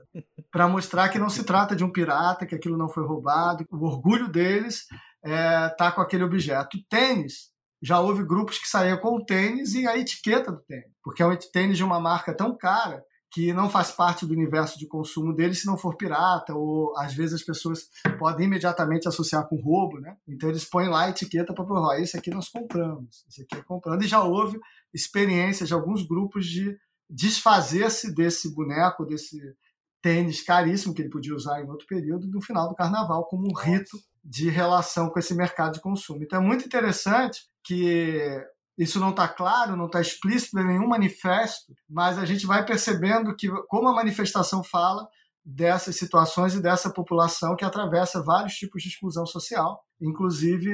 [0.51, 3.65] para mostrar que não se trata de um pirata, que aquilo não foi roubado.
[3.69, 4.85] O orgulho deles
[5.23, 6.77] é tá com aquele objeto.
[6.77, 7.51] O tênis,
[7.81, 11.25] já houve grupos que saíam com o tênis e a etiqueta do tênis, porque é
[11.27, 15.33] um tênis de uma marca tão cara que não faz parte do universo de consumo
[15.33, 19.99] dele se não for pirata, ou às vezes as pessoas podem imediatamente associar com roubo,
[19.99, 20.15] né?
[20.27, 23.61] Então eles põem lá a etiqueta para provar, esse aqui nós compramos, esse aqui é
[23.61, 24.57] comprando, e já houve
[24.93, 26.77] experiências de alguns grupos de
[27.09, 29.39] desfazer-se desse boneco, desse
[30.01, 33.51] tênis caríssimo que ele podia usar em outro período, no final do carnaval, como um
[33.51, 33.65] Nossa.
[33.65, 33.97] rito
[34.27, 36.21] de relação com esse mercado de consumo.
[36.21, 38.45] Então é muito interessante que
[38.77, 43.33] isso não está claro, não está explícito em nenhum manifesto, mas a gente vai percebendo
[43.35, 45.07] que como a manifestação fala
[45.49, 50.69] dessas situações e dessa população que atravessa vários tipos de exclusão social, inclusive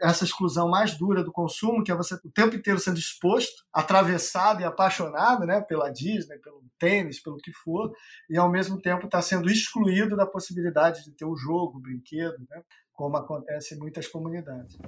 [0.00, 4.60] essa exclusão mais dura do consumo, que é você o tempo inteiro sendo exposto, atravessado
[4.60, 7.92] e apaixonado né, pela Disney, pelo tênis, pelo que for,
[8.30, 12.38] e ao mesmo tempo está sendo excluído da possibilidade de ter o jogo, o brinquedo,
[12.48, 12.62] né,
[12.94, 14.78] como acontece em muitas comunidades.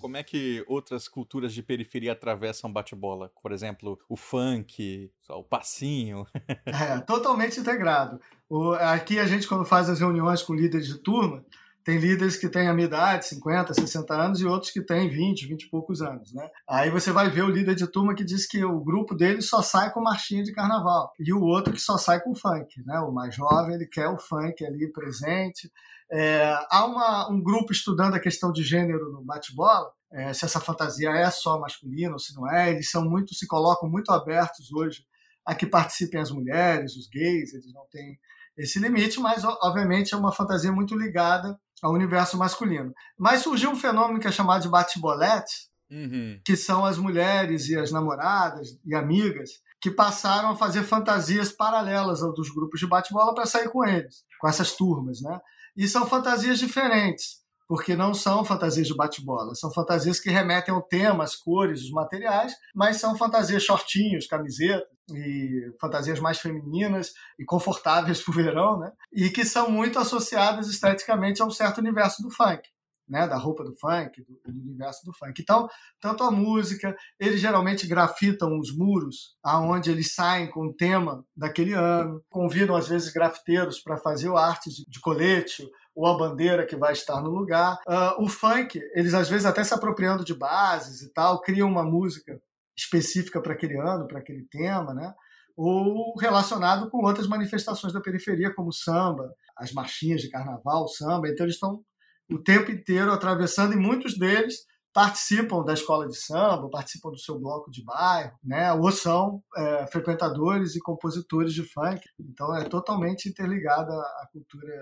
[0.00, 3.30] Como é que outras culturas de periferia atravessam bate-bola?
[3.40, 6.26] Por exemplo, o funk, o passinho.
[6.66, 8.20] É, totalmente integrado.
[8.48, 11.44] O, aqui a gente, quando faz as reuniões com líderes de turma,
[11.84, 15.46] tem líderes que têm a minha idade, 50, 60 anos, e outros que têm 20,
[15.46, 16.32] 20 e poucos anos.
[16.32, 16.48] Né?
[16.68, 19.62] Aí você vai ver o líder de turma que diz que o grupo dele só
[19.62, 22.82] sai com marchinha de carnaval, e o outro que só sai com funk.
[22.84, 22.98] Né?
[23.00, 25.70] O mais jovem ele quer o funk ali presente.
[26.12, 30.60] É, há uma, um grupo estudando a questão de gênero no bate-bola, é, se essa
[30.60, 32.70] fantasia é só masculina ou se não é.
[32.70, 35.04] Eles são muito, se colocam muito abertos hoje
[35.46, 38.18] a que participem as mulheres, os gays, eles não têm
[38.56, 42.92] esse limite, mas obviamente é uma fantasia muito ligada ao universo masculino.
[43.18, 46.40] Mas surgiu um fenômeno que é chamado de bate-bolete, uhum.
[46.44, 49.50] que são as mulheres e as namoradas e amigas
[49.80, 54.24] que passaram a fazer fantasias paralelas aos dos grupos de bate-bola para sair com eles,
[54.38, 55.40] com essas turmas, né?
[55.74, 60.82] E são fantasias diferentes, porque não são fantasias de bate-bola, são fantasias que remetem ao
[60.82, 64.86] tema, as cores, os materiais, mas são fantasias shortinhos, camisetas,
[65.16, 68.92] e fantasias mais femininas e confortáveis para o verão, né?
[69.12, 72.68] E que são muito associadas esteticamente a um certo universo do funk.
[73.08, 75.42] Né, da roupa do funk, do, do, universo do funk.
[75.42, 75.68] Então,
[76.00, 81.72] tanto a música, eles geralmente grafitam os muros aonde eles saem com o tema daquele
[81.72, 86.64] ano, convidam às vezes grafiteiros para fazer o arte de, de, colete ou a bandeira
[86.64, 87.80] que vai estar no lugar.
[87.84, 91.82] Uh, o funk, eles às vezes até se apropriando de bases e tal, criam uma
[91.82, 92.40] música
[92.80, 95.14] específica para aquele ano, para aquele tema, né?
[95.62, 101.28] ou relacionado com outras manifestações da periferia, como samba, as marchinhas de carnaval, samba.
[101.28, 101.84] Então, eles estão
[102.30, 107.38] o tempo inteiro atravessando, e muitos deles participam da escola de samba, participam do seu
[107.38, 108.72] bloco de bairro, né?
[108.72, 112.00] ou são é, frequentadores e compositores de funk.
[112.18, 114.72] Então, é totalmente interligada à cultura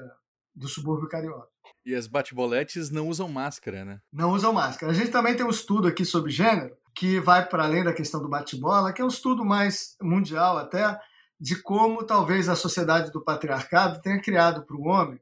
[0.55, 1.49] do subúrbio carioca.
[1.85, 4.01] E as bate-boletes não usam máscara, né?
[4.13, 4.93] Não usam máscara.
[4.93, 8.21] A gente também tem um estudo aqui sobre gênero, que vai para além da questão
[8.21, 10.99] do bate-bola, que é um estudo mais mundial até,
[11.41, 15.21] de como talvez a sociedade do patriarcado tenha criado para o homem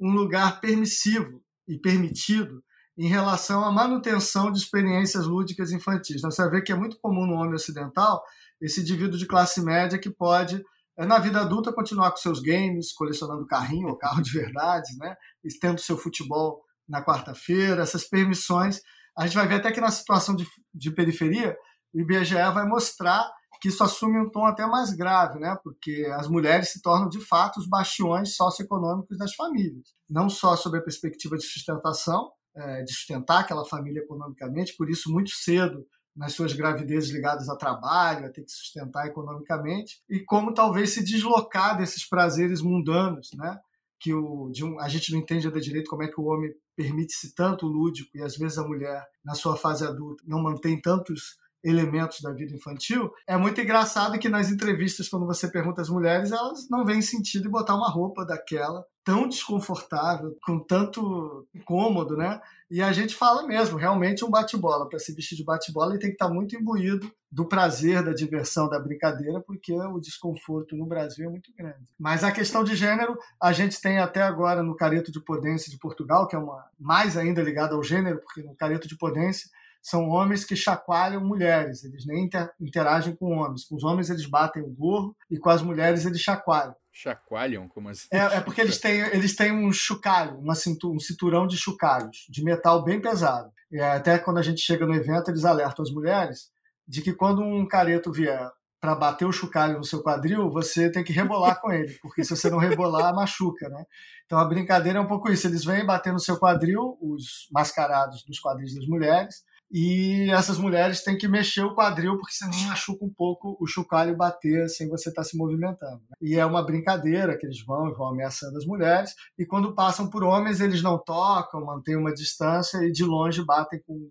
[0.00, 2.60] um lugar permissivo e permitido
[2.98, 6.16] em relação à manutenção de experiências lúdicas infantis.
[6.16, 8.20] Então, você ver que é muito comum no homem ocidental
[8.60, 10.60] esse indivíduo de classe média que pode,
[10.98, 15.14] eh, na vida adulta, continuar com seus games, colecionando carrinho ou carro de verdade, né?
[15.44, 18.80] e tendo seu futebol na quarta-feira, essas permissões
[19.16, 21.56] a gente vai ver até que na situação de, de periferia,
[21.92, 23.30] o IBGE vai mostrar
[23.62, 25.56] que isso assume um tom até mais grave, né?
[25.62, 29.94] porque as mulheres se tornam, de fato, os bastiões socioeconômicos das famílias.
[30.10, 35.12] Não só sob a perspectiva de sustentação, é, de sustentar aquela família economicamente, por isso,
[35.12, 40.52] muito cedo, nas suas gravidezes ligadas a trabalho, a ter que sustentar economicamente, e como
[40.52, 43.60] talvez se deslocar desses prazeres mundanos, né?
[44.02, 46.52] Que o, de um, a gente não entende da direito como é que o homem
[46.74, 51.36] permite-se tanto lúdico e às vezes a mulher, na sua fase adulta, não mantém tantos
[51.62, 56.32] elementos da vida infantil, é muito engraçado que nas entrevistas, quando você pergunta às mulheres,
[56.32, 62.40] elas não veem sentido em botar uma roupa daquela tão desconfortável, com tanto incômodo, né?
[62.70, 64.88] E a gente fala mesmo, realmente um bate-bola.
[64.88, 68.12] Para se vestir de bate-bola, ele tem que estar tá muito imbuído do prazer, da
[68.12, 71.84] diversão, da brincadeira, porque o desconforto no Brasil é muito grande.
[71.98, 75.78] Mas a questão de gênero, a gente tem até agora no Careto de Podência de
[75.78, 79.50] Portugal, que é uma mais ainda ligada ao gênero, porque no Careto de Podência
[79.82, 82.30] são homens que chacoalham mulheres, eles nem
[82.60, 83.64] interagem com homens.
[83.64, 86.76] Com os homens eles batem o gorro e com as mulheres eles chacoalham.
[86.92, 87.66] Chacoalham?
[87.68, 88.06] Como assim?
[88.12, 92.26] É, é porque eles têm, eles têm um chocalho, uma cintura, um cinturão de chocalhos,
[92.30, 93.50] de metal bem pesado.
[93.72, 96.50] E até quando a gente chega no evento, eles alertam as mulheres
[96.86, 98.48] de que quando um careto vier
[98.80, 102.36] para bater o chocalho no seu quadril, você tem que rebolar com ele, porque se
[102.36, 103.84] você não rebolar, machuca, né?
[104.26, 105.46] Então a brincadeira é um pouco isso.
[105.46, 111.02] Eles vêm bater no seu quadril, os mascarados dos quadris das mulheres, e essas mulheres
[111.02, 115.08] têm que mexer o quadril porque senão machuca um pouco o chocalho bater sem você
[115.08, 116.02] estar tá se movimentando.
[116.10, 116.16] Né?
[116.20, 120.10] E é uma brincadeira que eles vão e vão ameaçando as mulheres e quando passam
[120.10, 124.10] por homens eles não tocam, mantêm uma distância e de longe batem com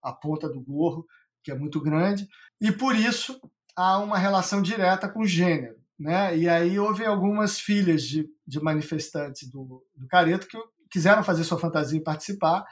[0.00, 1.04] a ponta do gorro,
[1.42, 2.28] que é muito grande,
[2.60, 3.40] e por isso
[3.76, 5.76] há uma relação direta com o gênero.
[5.98, 6.36] né?
[6.36, 10.56] E aí houve algumas filhas de, de manifestantes do, do Careto que
[10.90, 12.64] quiseram fazer sua fantasia e participar,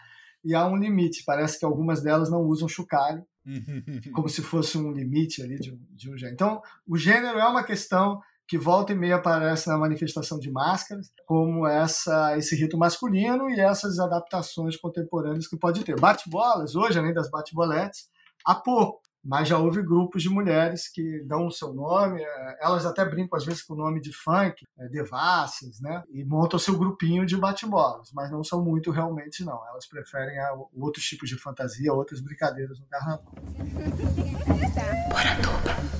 [0.44, 1.24] e há um limite.
[1.24, 3.22] Parece que algumas delas não usam chocalho,
[4.14, 6.34] como se fosse um limite ali de, de um gênero.
[6.34, 11.10] Então, o gênero é uma questão que volta e meia aparece na manifestação de máscaras,
[11.26, 16.00] como essa esse rito masculino e essas adaptações contemporâneas que pode ter.
[16.00, 18.08] Bate-bolas, hoje, além das bate-boletes,
[18.46, 22.86] há pouco, mas já houve grupos de mulheres que dão o seu nome, é, elas
[22.86, 26.02] até brincam às vezes com o nome de funk, é, devassas, né?
[26.08, 29.60] E montam seu grupinho de bate-bolas, mas não são muito realmente, não.
[29.68, 30.38] Elas preferem
[30.74, 33.34] outros tipos de fantasia, outras brincadeiras no carnaval.
[35.10, 35.97] Para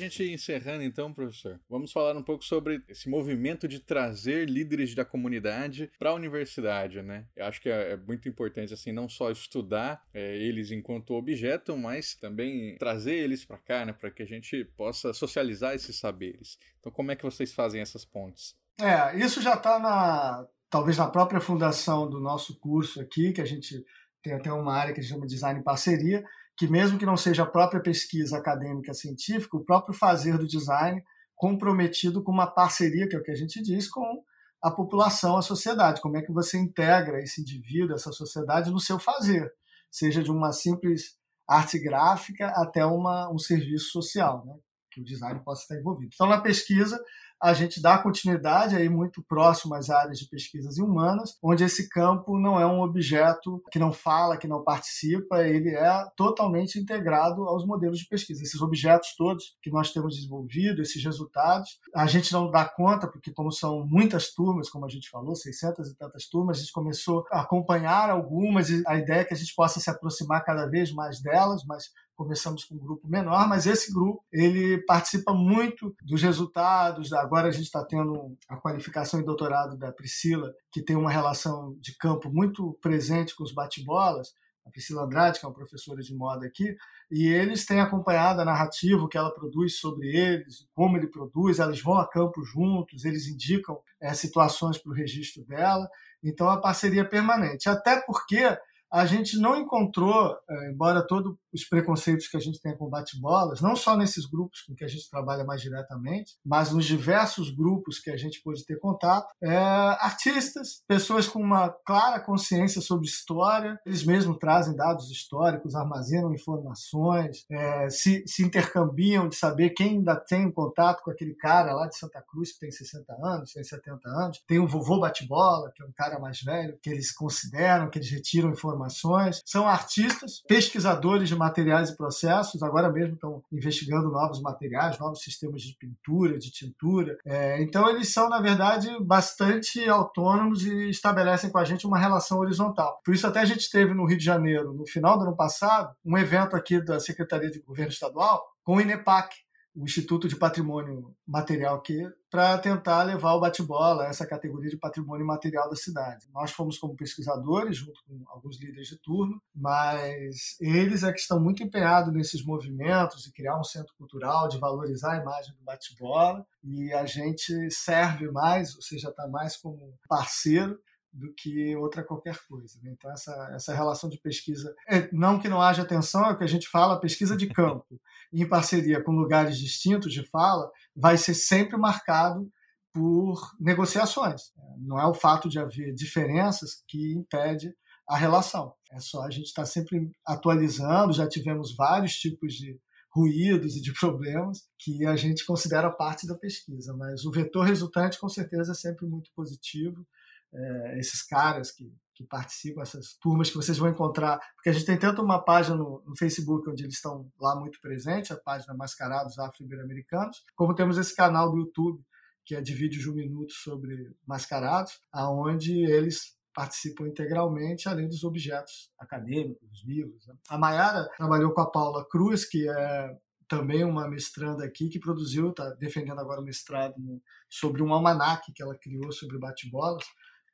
[0.00, 5.04] gente encerrando, então, professor, vamos falar um pouco sobre esse movimento de trazer líderes da
[5.04, 7.26] comunidade para a universidade, né?
[7.36, 11.76] Eu acho que é, é, muito importante, assim, não só estudar é, eles enquanto objeto,
[11.76, 13.92] mas também trazer eles para cá, né?
[13.92, 16.58] Para que a gente possa socializar esses saberes.
[16.80, 18.56] Então, como é que vocês fazem essas pontes?
[18.80, 23.44] É, isso já está na talvez na própria fundação do nosso curso aqui, que a
[23.44, 23.84] gente
[24.22, 26.22] tem até uma área que a gente chama de design parceria,
[26.56, 31.02] que mesmo que não seja a própria pesquisa acadêmica científica, o próprio fazer do design
[31.34, 34.22] comprometido com uma parceria, que é o que a gente diz, com
[34.62, 36.02] a população, a sociedade.
[36.02, 39.50] Como é que você integra esse indivíduo, essa sociedade no seu fazer,
[39.90, 41.16] seja de uma simples
[41.48, 44.54] arte gráfica até uma, um serviço social, né?
[44.90, 46.10] que o design possa estar envolvido.
[46.12, 47.02] Então, na pesquisa,
[47.40, 52.38] a gente dá continuidade aí muito próximo às áreas de pesquisas humanas, onde esse campo
[52.38, 57.64] não é um objeto que não fala, que não participa, ele é totalmente integrado aos
[57.64, 58.42] modelos de pesquisa.
[58.42, 63.32] Esses objetos todos que nós temos desenvolvido, esses resultados, a gente não dá conta, porque
[63.32, 67.24] como são muitas turmas, como a gente falou, 600 e tantas turmas, a gente começou
[67.30, 70.92] a acompanhar algumas e a ideia é que a gente possa se aproximar cada vez
[70.92, 71.90] mais delas, mas
[72.20, 77.14] começamos com um grupo menor, mas esse grupo ele participa muito dos resultados.
[77.14, 81.74] Agora a gente está tendo a qualificação em doutorado da Priscila, que tem uma relação
[81.80, 84.34] de campo muito presente com os bate-bolas.
[84.66, 86.76] A Priscila Andrade, que é uma professora de moda aqui,
[87.10, 91.80] e eles têm acompanhado a narrativa que ela produz sobre eles, como ele produz, elas
[91.80, 95.88] vão a campo juntos, eles indicam é, situações para o registro dela.
[96.22, 97.66] Então, a parceria é permanente.
[97.66, 98.54] Até porque
[98.90, 103.60] a gente não encontrou, é, embora todos os preconceitos que a gente tem com bate-bolas,
[103.60, 107.98] não só nesses grupos com que a gente trabalha mais diretamente, mas nos diversos grupos
[107.98, 113.78] que a gente pôde ter contato, é, artistas, pessoas com uma clara consciência sobre história,
[113.84, 120.16] eles mesmos trazem dados históricos, armazenam informações, é, se, se intercambiam de saber quem ainda
[120.16, 124.08] tem contato com aquele cara lá de Santa Cruz que tem 60 anos, tem 70
[124.08, 127.98] anos, tem o vovô bate-bola, que é um cara mais velho, que eles consideram, que
[127.98, 134.40] eles retiram informações, são artistas, pesquisadores de materiais e processos, agora mesmo estão investigando novos
[134.40, 137.18] materiais, novos sistemas de pintura, de tintura.
[137.24, 142.38] É, então, eles são, na verdade, bastante autônomos e estabelecem com a gente uma relação
[142.38, 143.00] horizontal.
[143.04, 145.94] Por isso, até a gente teve no Rio de Janeiro, no final do ano passado,
[146.04, 149.34] um evento aqui da Secretaria de Governo Estadual com o INEPAC,
[149.74, 154.76] o Instituto de Patrimônio Material aqui para tentar levar o bate-bola a essa categoria de
[154.76, 156.28] patrimônio material da cidade.
[156.32, 161.40] Nós fomos como pesquisadores, junto com alguns líderes de turno, mas eles é que estão
[161.40, 166.46] muito empenhados nesses movimentos de criar um centro cultural, de valorizar a imagem do bate-bola,
[166.62, 170.78] e a gente serve mais, ou seja, está mais como parceiro
[171.12, 172.78] do que outra qualquer coisa.
[172.82, 172.92] Né?
[172.92, 176.44] Então, essa, essa relação de pesquisa, é, não que não haja atenção, é o que
[176.44, 178.00] a gente fala, pesquisa de campo,
[178.32, 182.50] em parceria com lugares distintos de fala, vai ser sempre marcado
[182.92, 184.52] por negociações.
[184.78, 187.72] Não é o fato de haver diferenças que impede
[188.08, 188.74] a relação.
[188.92, 192.78] É só a gente estar tá sempre atualizando, já tivemos vários tipos de
[193.12, 198.18] ruídos e de problemas que a gente considera parte da pesquisa, mas o vetor resultante
[198.18, 200.06] com certeza é sempre muito positivo
[200.52, 204.86] é, esses caras que, que participam, essas turmas que vocês vão encontrar, porque a gente
[204.86, 208.74] tem tanto uma página no, no Facebook onde eles estão lá muito presentes, a página
[208.74, 212.02] Mascarados Afro-Ibero-Americanos, como temos esse canal do YouTube
[212.44, 218.24] que é de vídeos de um minuto sobre mascarados, aonde eles participam integralmente, além dos
[218.24, 220.26] objetos acadêmicos, livros.
[220.26, 220.34] Né?
[220.48, 225.50] A Mayara trabalhou com a Paula Cruz, que é também uma mestranda aqui que produziu,
[225.50, 230.04] está defendendo agora o mestrado no, sobre um almanaque que ela criou sobre bate-bolas,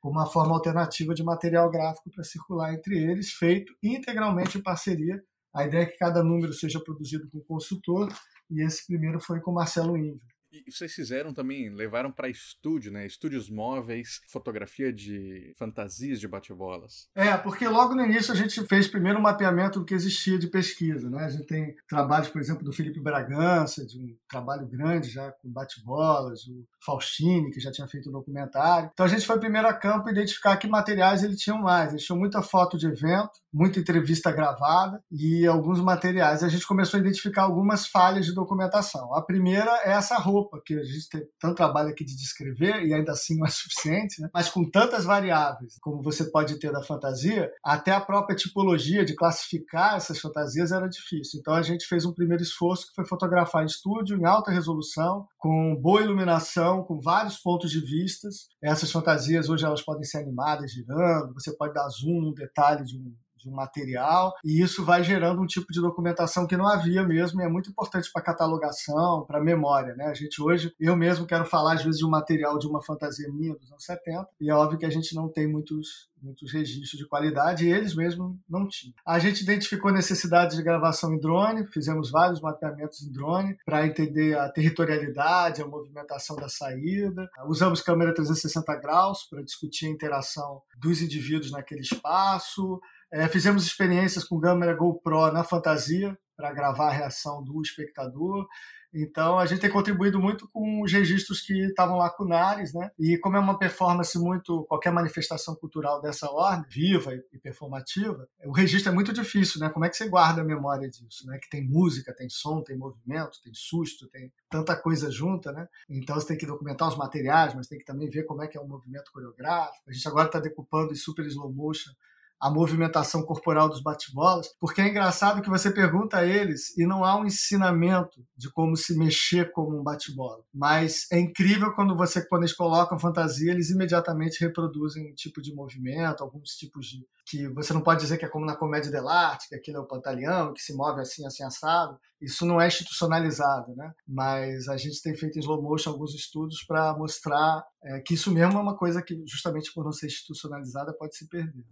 [0.03, 5.21] uma forma alternativa de material gráfico para circular entre eles, feito integralmente em parceria.
[5.53, 8.07] A ideia é que cada número seja produzido com o consultor,
[8.49, 10.36] e esse primeiro foi com Marcelo Índio.
[10.51, 13.05] E vocês fizeram também, levaram para estúdio, né?
[13.05, 17.09] Estúdios móveis, fotografia de fantasias de bate-bolas.
[17.13, 20.47] É, porque logo no início a gente fez primeiro um mapeamento do que existia de
[20.47, 21.25] pesquisa, né?
[21.25, 25.51] A gente tem trabalhos, por exemplo, do Felipe Bragança, de um trabalho grande já com
[25.51, 28.89] bate-bolas, o Faustini, que já tinha feito um documentário.
[28.93, 31.91] Então a gente foi primeiro a campo identificar que materiais ele tinha mais.
[31.91, 36.43] Eles tinham muita foto de evento, muita entrevista gravada e alguns materiais.
[36.43, 39.15] A gente começou a identificar algumas falhas de documentação.
[39.15, 42.93] A primeira é essa roupa, que a gente tem tanto trabalho aqui de descrever e
[42.93, 44.29] ainda assim não é suficiente, né?
[44.31, 49.15] mas com tantas variáveis como você pode ter da fantasia, até a própria tipologia de
[49.15, 51.39] classificar essas fantasias era difícil.
[51.39, 55.27] Então a gente fez um primeiro esforço que foi fotografar em estúdio, em alta resolução,
[55.37, 58.49] com boa iluminação, com vários pontos de vistas.
[58.61, 62.97] Essas fantasias hoje elas podem ser animadas, girando, você pode dar zoom no detalhe de
[62.97, 67.03] um, de um material, e isso vai gerando um tipo de documentação que não havia
[67.03, 69.95] mesmo, e é muito importante para catalogação, para memória.
[69.95, 70.05] Né?
[70.05, 73.31] A gente hoje, eu mesmo quero falar às vezes de um material de uma fantasia
[73.31, 76.99] minha dos anos 70, e é óbvio que a gente não tem muitos, muitos registros
[76.99, 78.93] de qualidade, e eles mesmos não tinham.
[79.05, 84.37] A gente identificou necessidades de gravação em drone, fizemos vários mapeamentos em drone para entender
[84.37, 87.29] a territorialidade, a movimentação da saída.
[87.47, 92.79] Usamos câmera 360 graus para discutir a interação dos indivíduos naquele espaço.
[93.11, 98.47] É, fizemos experiências com câmera GoPro na fantasia para gravar a reação do espectador.
[98.93, 102.89] Então a gente tem contribuído muito com os registros que estavam lacunares, né?
[102.97, 108.51] E como é uma performance muito qualquer manifestação cultural dessa ordem, viva e performativa, o
[108.51, 109.69] registro é muito difícil, né?
[109.69, 111.37] Como é que você guarda a memória disso, né?
[111.37, 115.67] Que tem música, tem som, tem movimento, tem susto, tem tanta coisa junta, né?
[115.89, 118.57] Então você tem que documentar os materiais, mas tem que também ver como é que
[118.57, 119.89] é o movimento coreográfico.
[119.89, 121.91] A gente agora está decupando em super slow motion
[122.39, 127.03] a movimentação corporal dos bate-bolas, porque é engraçado que você pergunta a eles e não
[127.03, 130.43] há um ensinamento de como se mexer como um bate-bola.
[130.53, 135.53] Mas é incrível quando você quando eles colocam fantasia, eles imediatamente reproduzem um tipo de
[135.53, 139.49] movimento, alguns tipos de que você não pode dizer que é como na comédia dell'arte,
[139.49, 141.99] que aquilo é o pantaleão, que se move assim, assim, assado.
[142.21, 143.93] Isso não é institucionalizado, né?
[144.07, 148.31] Mas a gente tem feito em slow motion alguns estudos para mostrar é, que isso
[148.31, 151.65] mesmo é uma coisa que, justamente por não ser institucionalizada, pode se perder.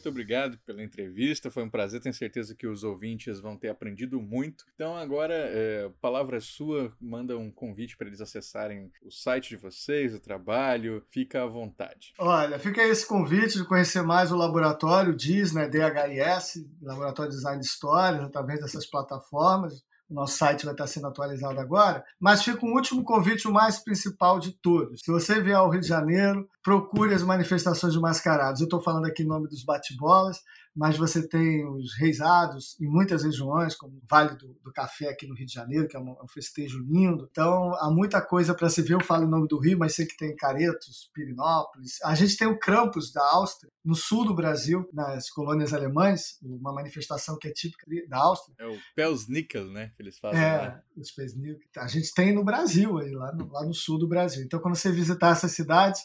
[0.00, 4.18] Muito obrigado pela entrevista, foi um prazer, tenho certeza que os ouvintes vão ter aprendido
[4.18, 4.64] muito.
[4.74, 9.56] Então agora, é, palavra é sua, manda um convite para eles acessarem o site de
[9.56, 12.14] vocês, o trabalho, fica à vontade.
[12.18, 17.60] Olha, fica esse convite de conhecer mais o laboratório DIS, né, DHIS, Laboratório de Design
[17.60, 19.84] de Histórias, através dessas plataformas.
[20.10, 22.04] Nosso site vai estar sendo atualizado agora.
[22.18, 25.02] Mas fica um último convite, o mais principal de todos.
[25.04, 28.60] Se você vier ao Rio de Janeiro, procure as manifestações de mascarados.
[28.60, 30.40] Eu estou falando aqui em nome dos bate-bolas,
[30.80, 35.26] mas você tem os reisados em muitas regiões, como o Vale do, do Café aqui
[35.26, 37.28] no Rio de Janeiro, que é um, é um festejo lindo.
[37.30, 38.94] Então, há muita coisa para se ver.
[38.94, 42.00] Eu falo em nome do Rio, mas sei que tem Caretos, Pirinópolis.
[42.02, 46.72] A gente tem o Krampus da Áustria, no sul do Brasil, nas colônias alemães, uma
[46.72, 48.54] manifestação que é típica da Áustria.
[48.58, 50.82] É o Pelsnickel, né, que eles fazem é, lá.
[50.96, 51.58] os Pelsnickel.
[51.76, 54.42] A gente tem no Brasil, aí, lá, no, lá no sul do Brasil.
[54.42, 56.00] Então, quando você visitar essas cidades,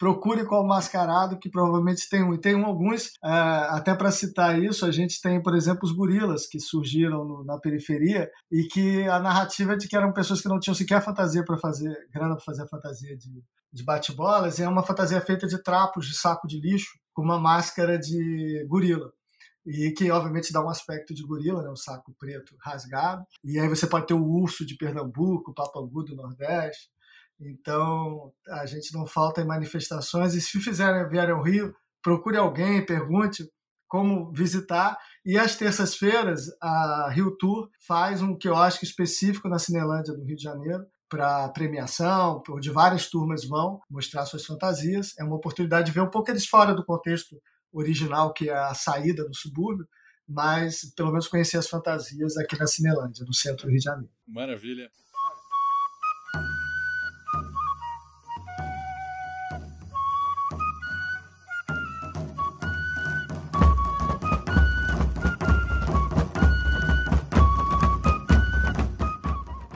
[0.00, 2.32] procure qual mascarado, que provavelmente tem um.
[2.32, 6.46] E tem alguns, uh, até para citar isso, a gente tem, por exemplo, os gorilas,
[6.46, 10.48] que surgiram no, na periferia e que a narrativa é de que eram pessoas que
[10.48, 14.62] não tinham sequer fantasia para fazer, grana para fazer a fantasia de, de bate-bolas, e
[14.62, 19.12] é uma fantasia feita de trapos de saco de lixo, com uma máscara de gorila
[19.66, 23.22] e que obviamente dá um aspecto de gorila, né, um saco preto rasgado.
[23.44, 26.88] E aí você pode ter o urso de Pernambuco, o papangu do Nordeste.
[27.40, 30.34] Então, a gente não falta em manifestações.
[30.34, 33.48] E se fizerem vierem ao Rio, procure alguém, pergunte
[33.88, 34.96] como visitar.
[35.24, 40.42] E às terças-feiras, a Rio Tour faz um quiosque específico na Cinelândia do Rio de
[40.42, 45.12] Janeiro para premiação, onde várias turmas vão mostrar suas fantasias.
[45.18, 47.36] É uma oportunidade de ver um pouco eles fora do contexto
[47.72, 49.88] original, que é a saída do subúrbio,
[50.26, 54.12] mas pelo menos conhecer as fantasias aqui na Cinelândia, no centro do Rio de Janeiro.
[54.26, 54.88] Maravilha.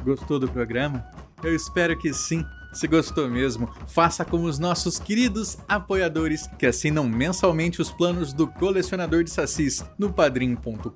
[0.05, 1.05] Gostou do programa?
[1.43, 2.45] Eu espero que sim.
[2.75, 8.49] Se gostou mesmo, faça como os nossos queridos apoiadores que assinam mensalmente os planos do
[8.49, 10.91] colecionador de sacis no padrim.com.br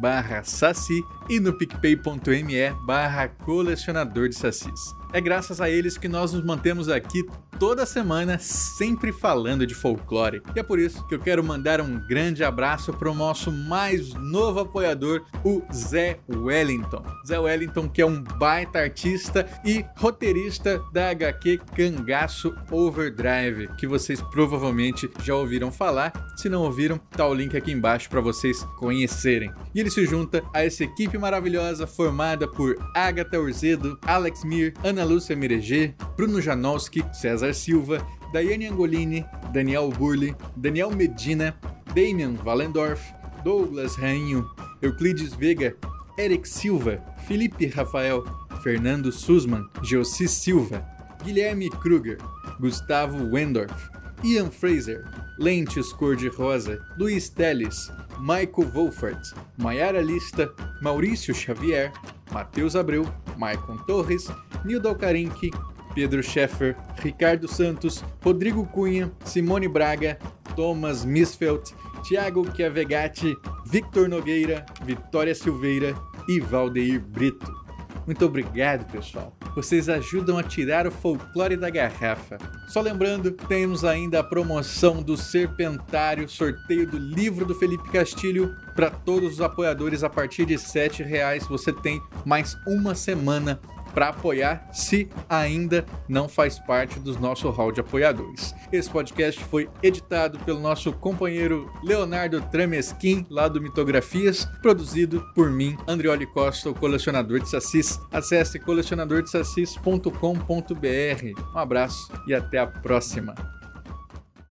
[0.00, 5.03] barra saci e no picpay.me barra colecionador de sacis.
[5.14, 7.24] É graças a eles que nós nos mantemos aqui
[7.56, 10.42] toda semana, sempre falando de folclore.
[10.56, 14.12] E é por isso que eu quero mandar um grande abraço para o nosso mais
[14.14, 17.00] novo apoiador, o Zé Wellington.
[17.24, 24.20] Zé Wellington, que é um baita artista e roteirista da HQ Cangaço Overdrive, que vocês
[24.20, 26.12] provavelmente já ouviram falar.
[26.36, 29.52] Se não ouviram, tá o link aqui embaixo para vocês conhecerem.
[29.72, 35.03] E ele se junta a essa equipe maravilhosa formada por Agatha Urzedo, Alex Mir, Ana
[35.04, 37.98] Lúcia Mireger, Bruno Janowski, César Silva,
[38.32, 41.54] Daiane Angolini, Daniel Burli, Daniel Medina,
[41.94, 43.12] Damian Valendorf,
[43.44, 44.44] Douglas Rainho,
[44.82, 45.74] Euclides Vega,
[46.18, 48.24] Eric Silva, Felipe Rafael,
[48.62, 50.84] Fernando Sussman, Josi Silva,
[51.24, 52.18] Guilherme Kruger,
[52.60, 53.90] Gustavo Wendorf,
[54.24, 55.04] Ian Fraser,
[55.38, 60.50] Lentes Cor-de-Rosa, Luiz Teles, Michael Wolfert, Maiara Lista,
[60.80, 61.92] Maurício Xavier,
[62.32, 63.04] Matheus Abreu,
[63.36, 64.28] Maicon Torres,
[64.64, 65.50] Nildo Alcarinque,
[65.94, 70.18] Pedro Scheffer, Ricardo Santos, Rodrigo Cunha, Simone Braga,
[70.56, 75.94] Thomas Misfeld, Thiago Chiavegatti, Victor Nogueira, Vitória Silveira
[76.26, 77.63] e Valdeir Brito.
[78.06, 79.36] Muito obrigado, pessoal.
[79.54, 82.36] Vocês ajudam a tirar o folclore da garrafa.
[82.68, 88.90] Só lembrando, temos ainda a promoção do Serpentário, sorteio do livro do Felipe Castilho para
[88.90, 91.46] todos os apoiadores a partir de R$ reais.
[91.46, 93.58] Você tem mais uma semana
[93.94, 98.54] para apoiar se ainda não faz parte do nosso hall de apoiadores.
[98.72, 105.76] Esse podcast foi editado pelo nosso companheiro Leonardo Tramesquim, lá do Mitografias, produzido por mim,
[105.86, 107.98] Andrioli Costa, o colecionador de sacis.
[108.12, 111.54] Acesse colecionadordesassis.com.br.
[111.54, 113.34] Um abraço e até a próxima.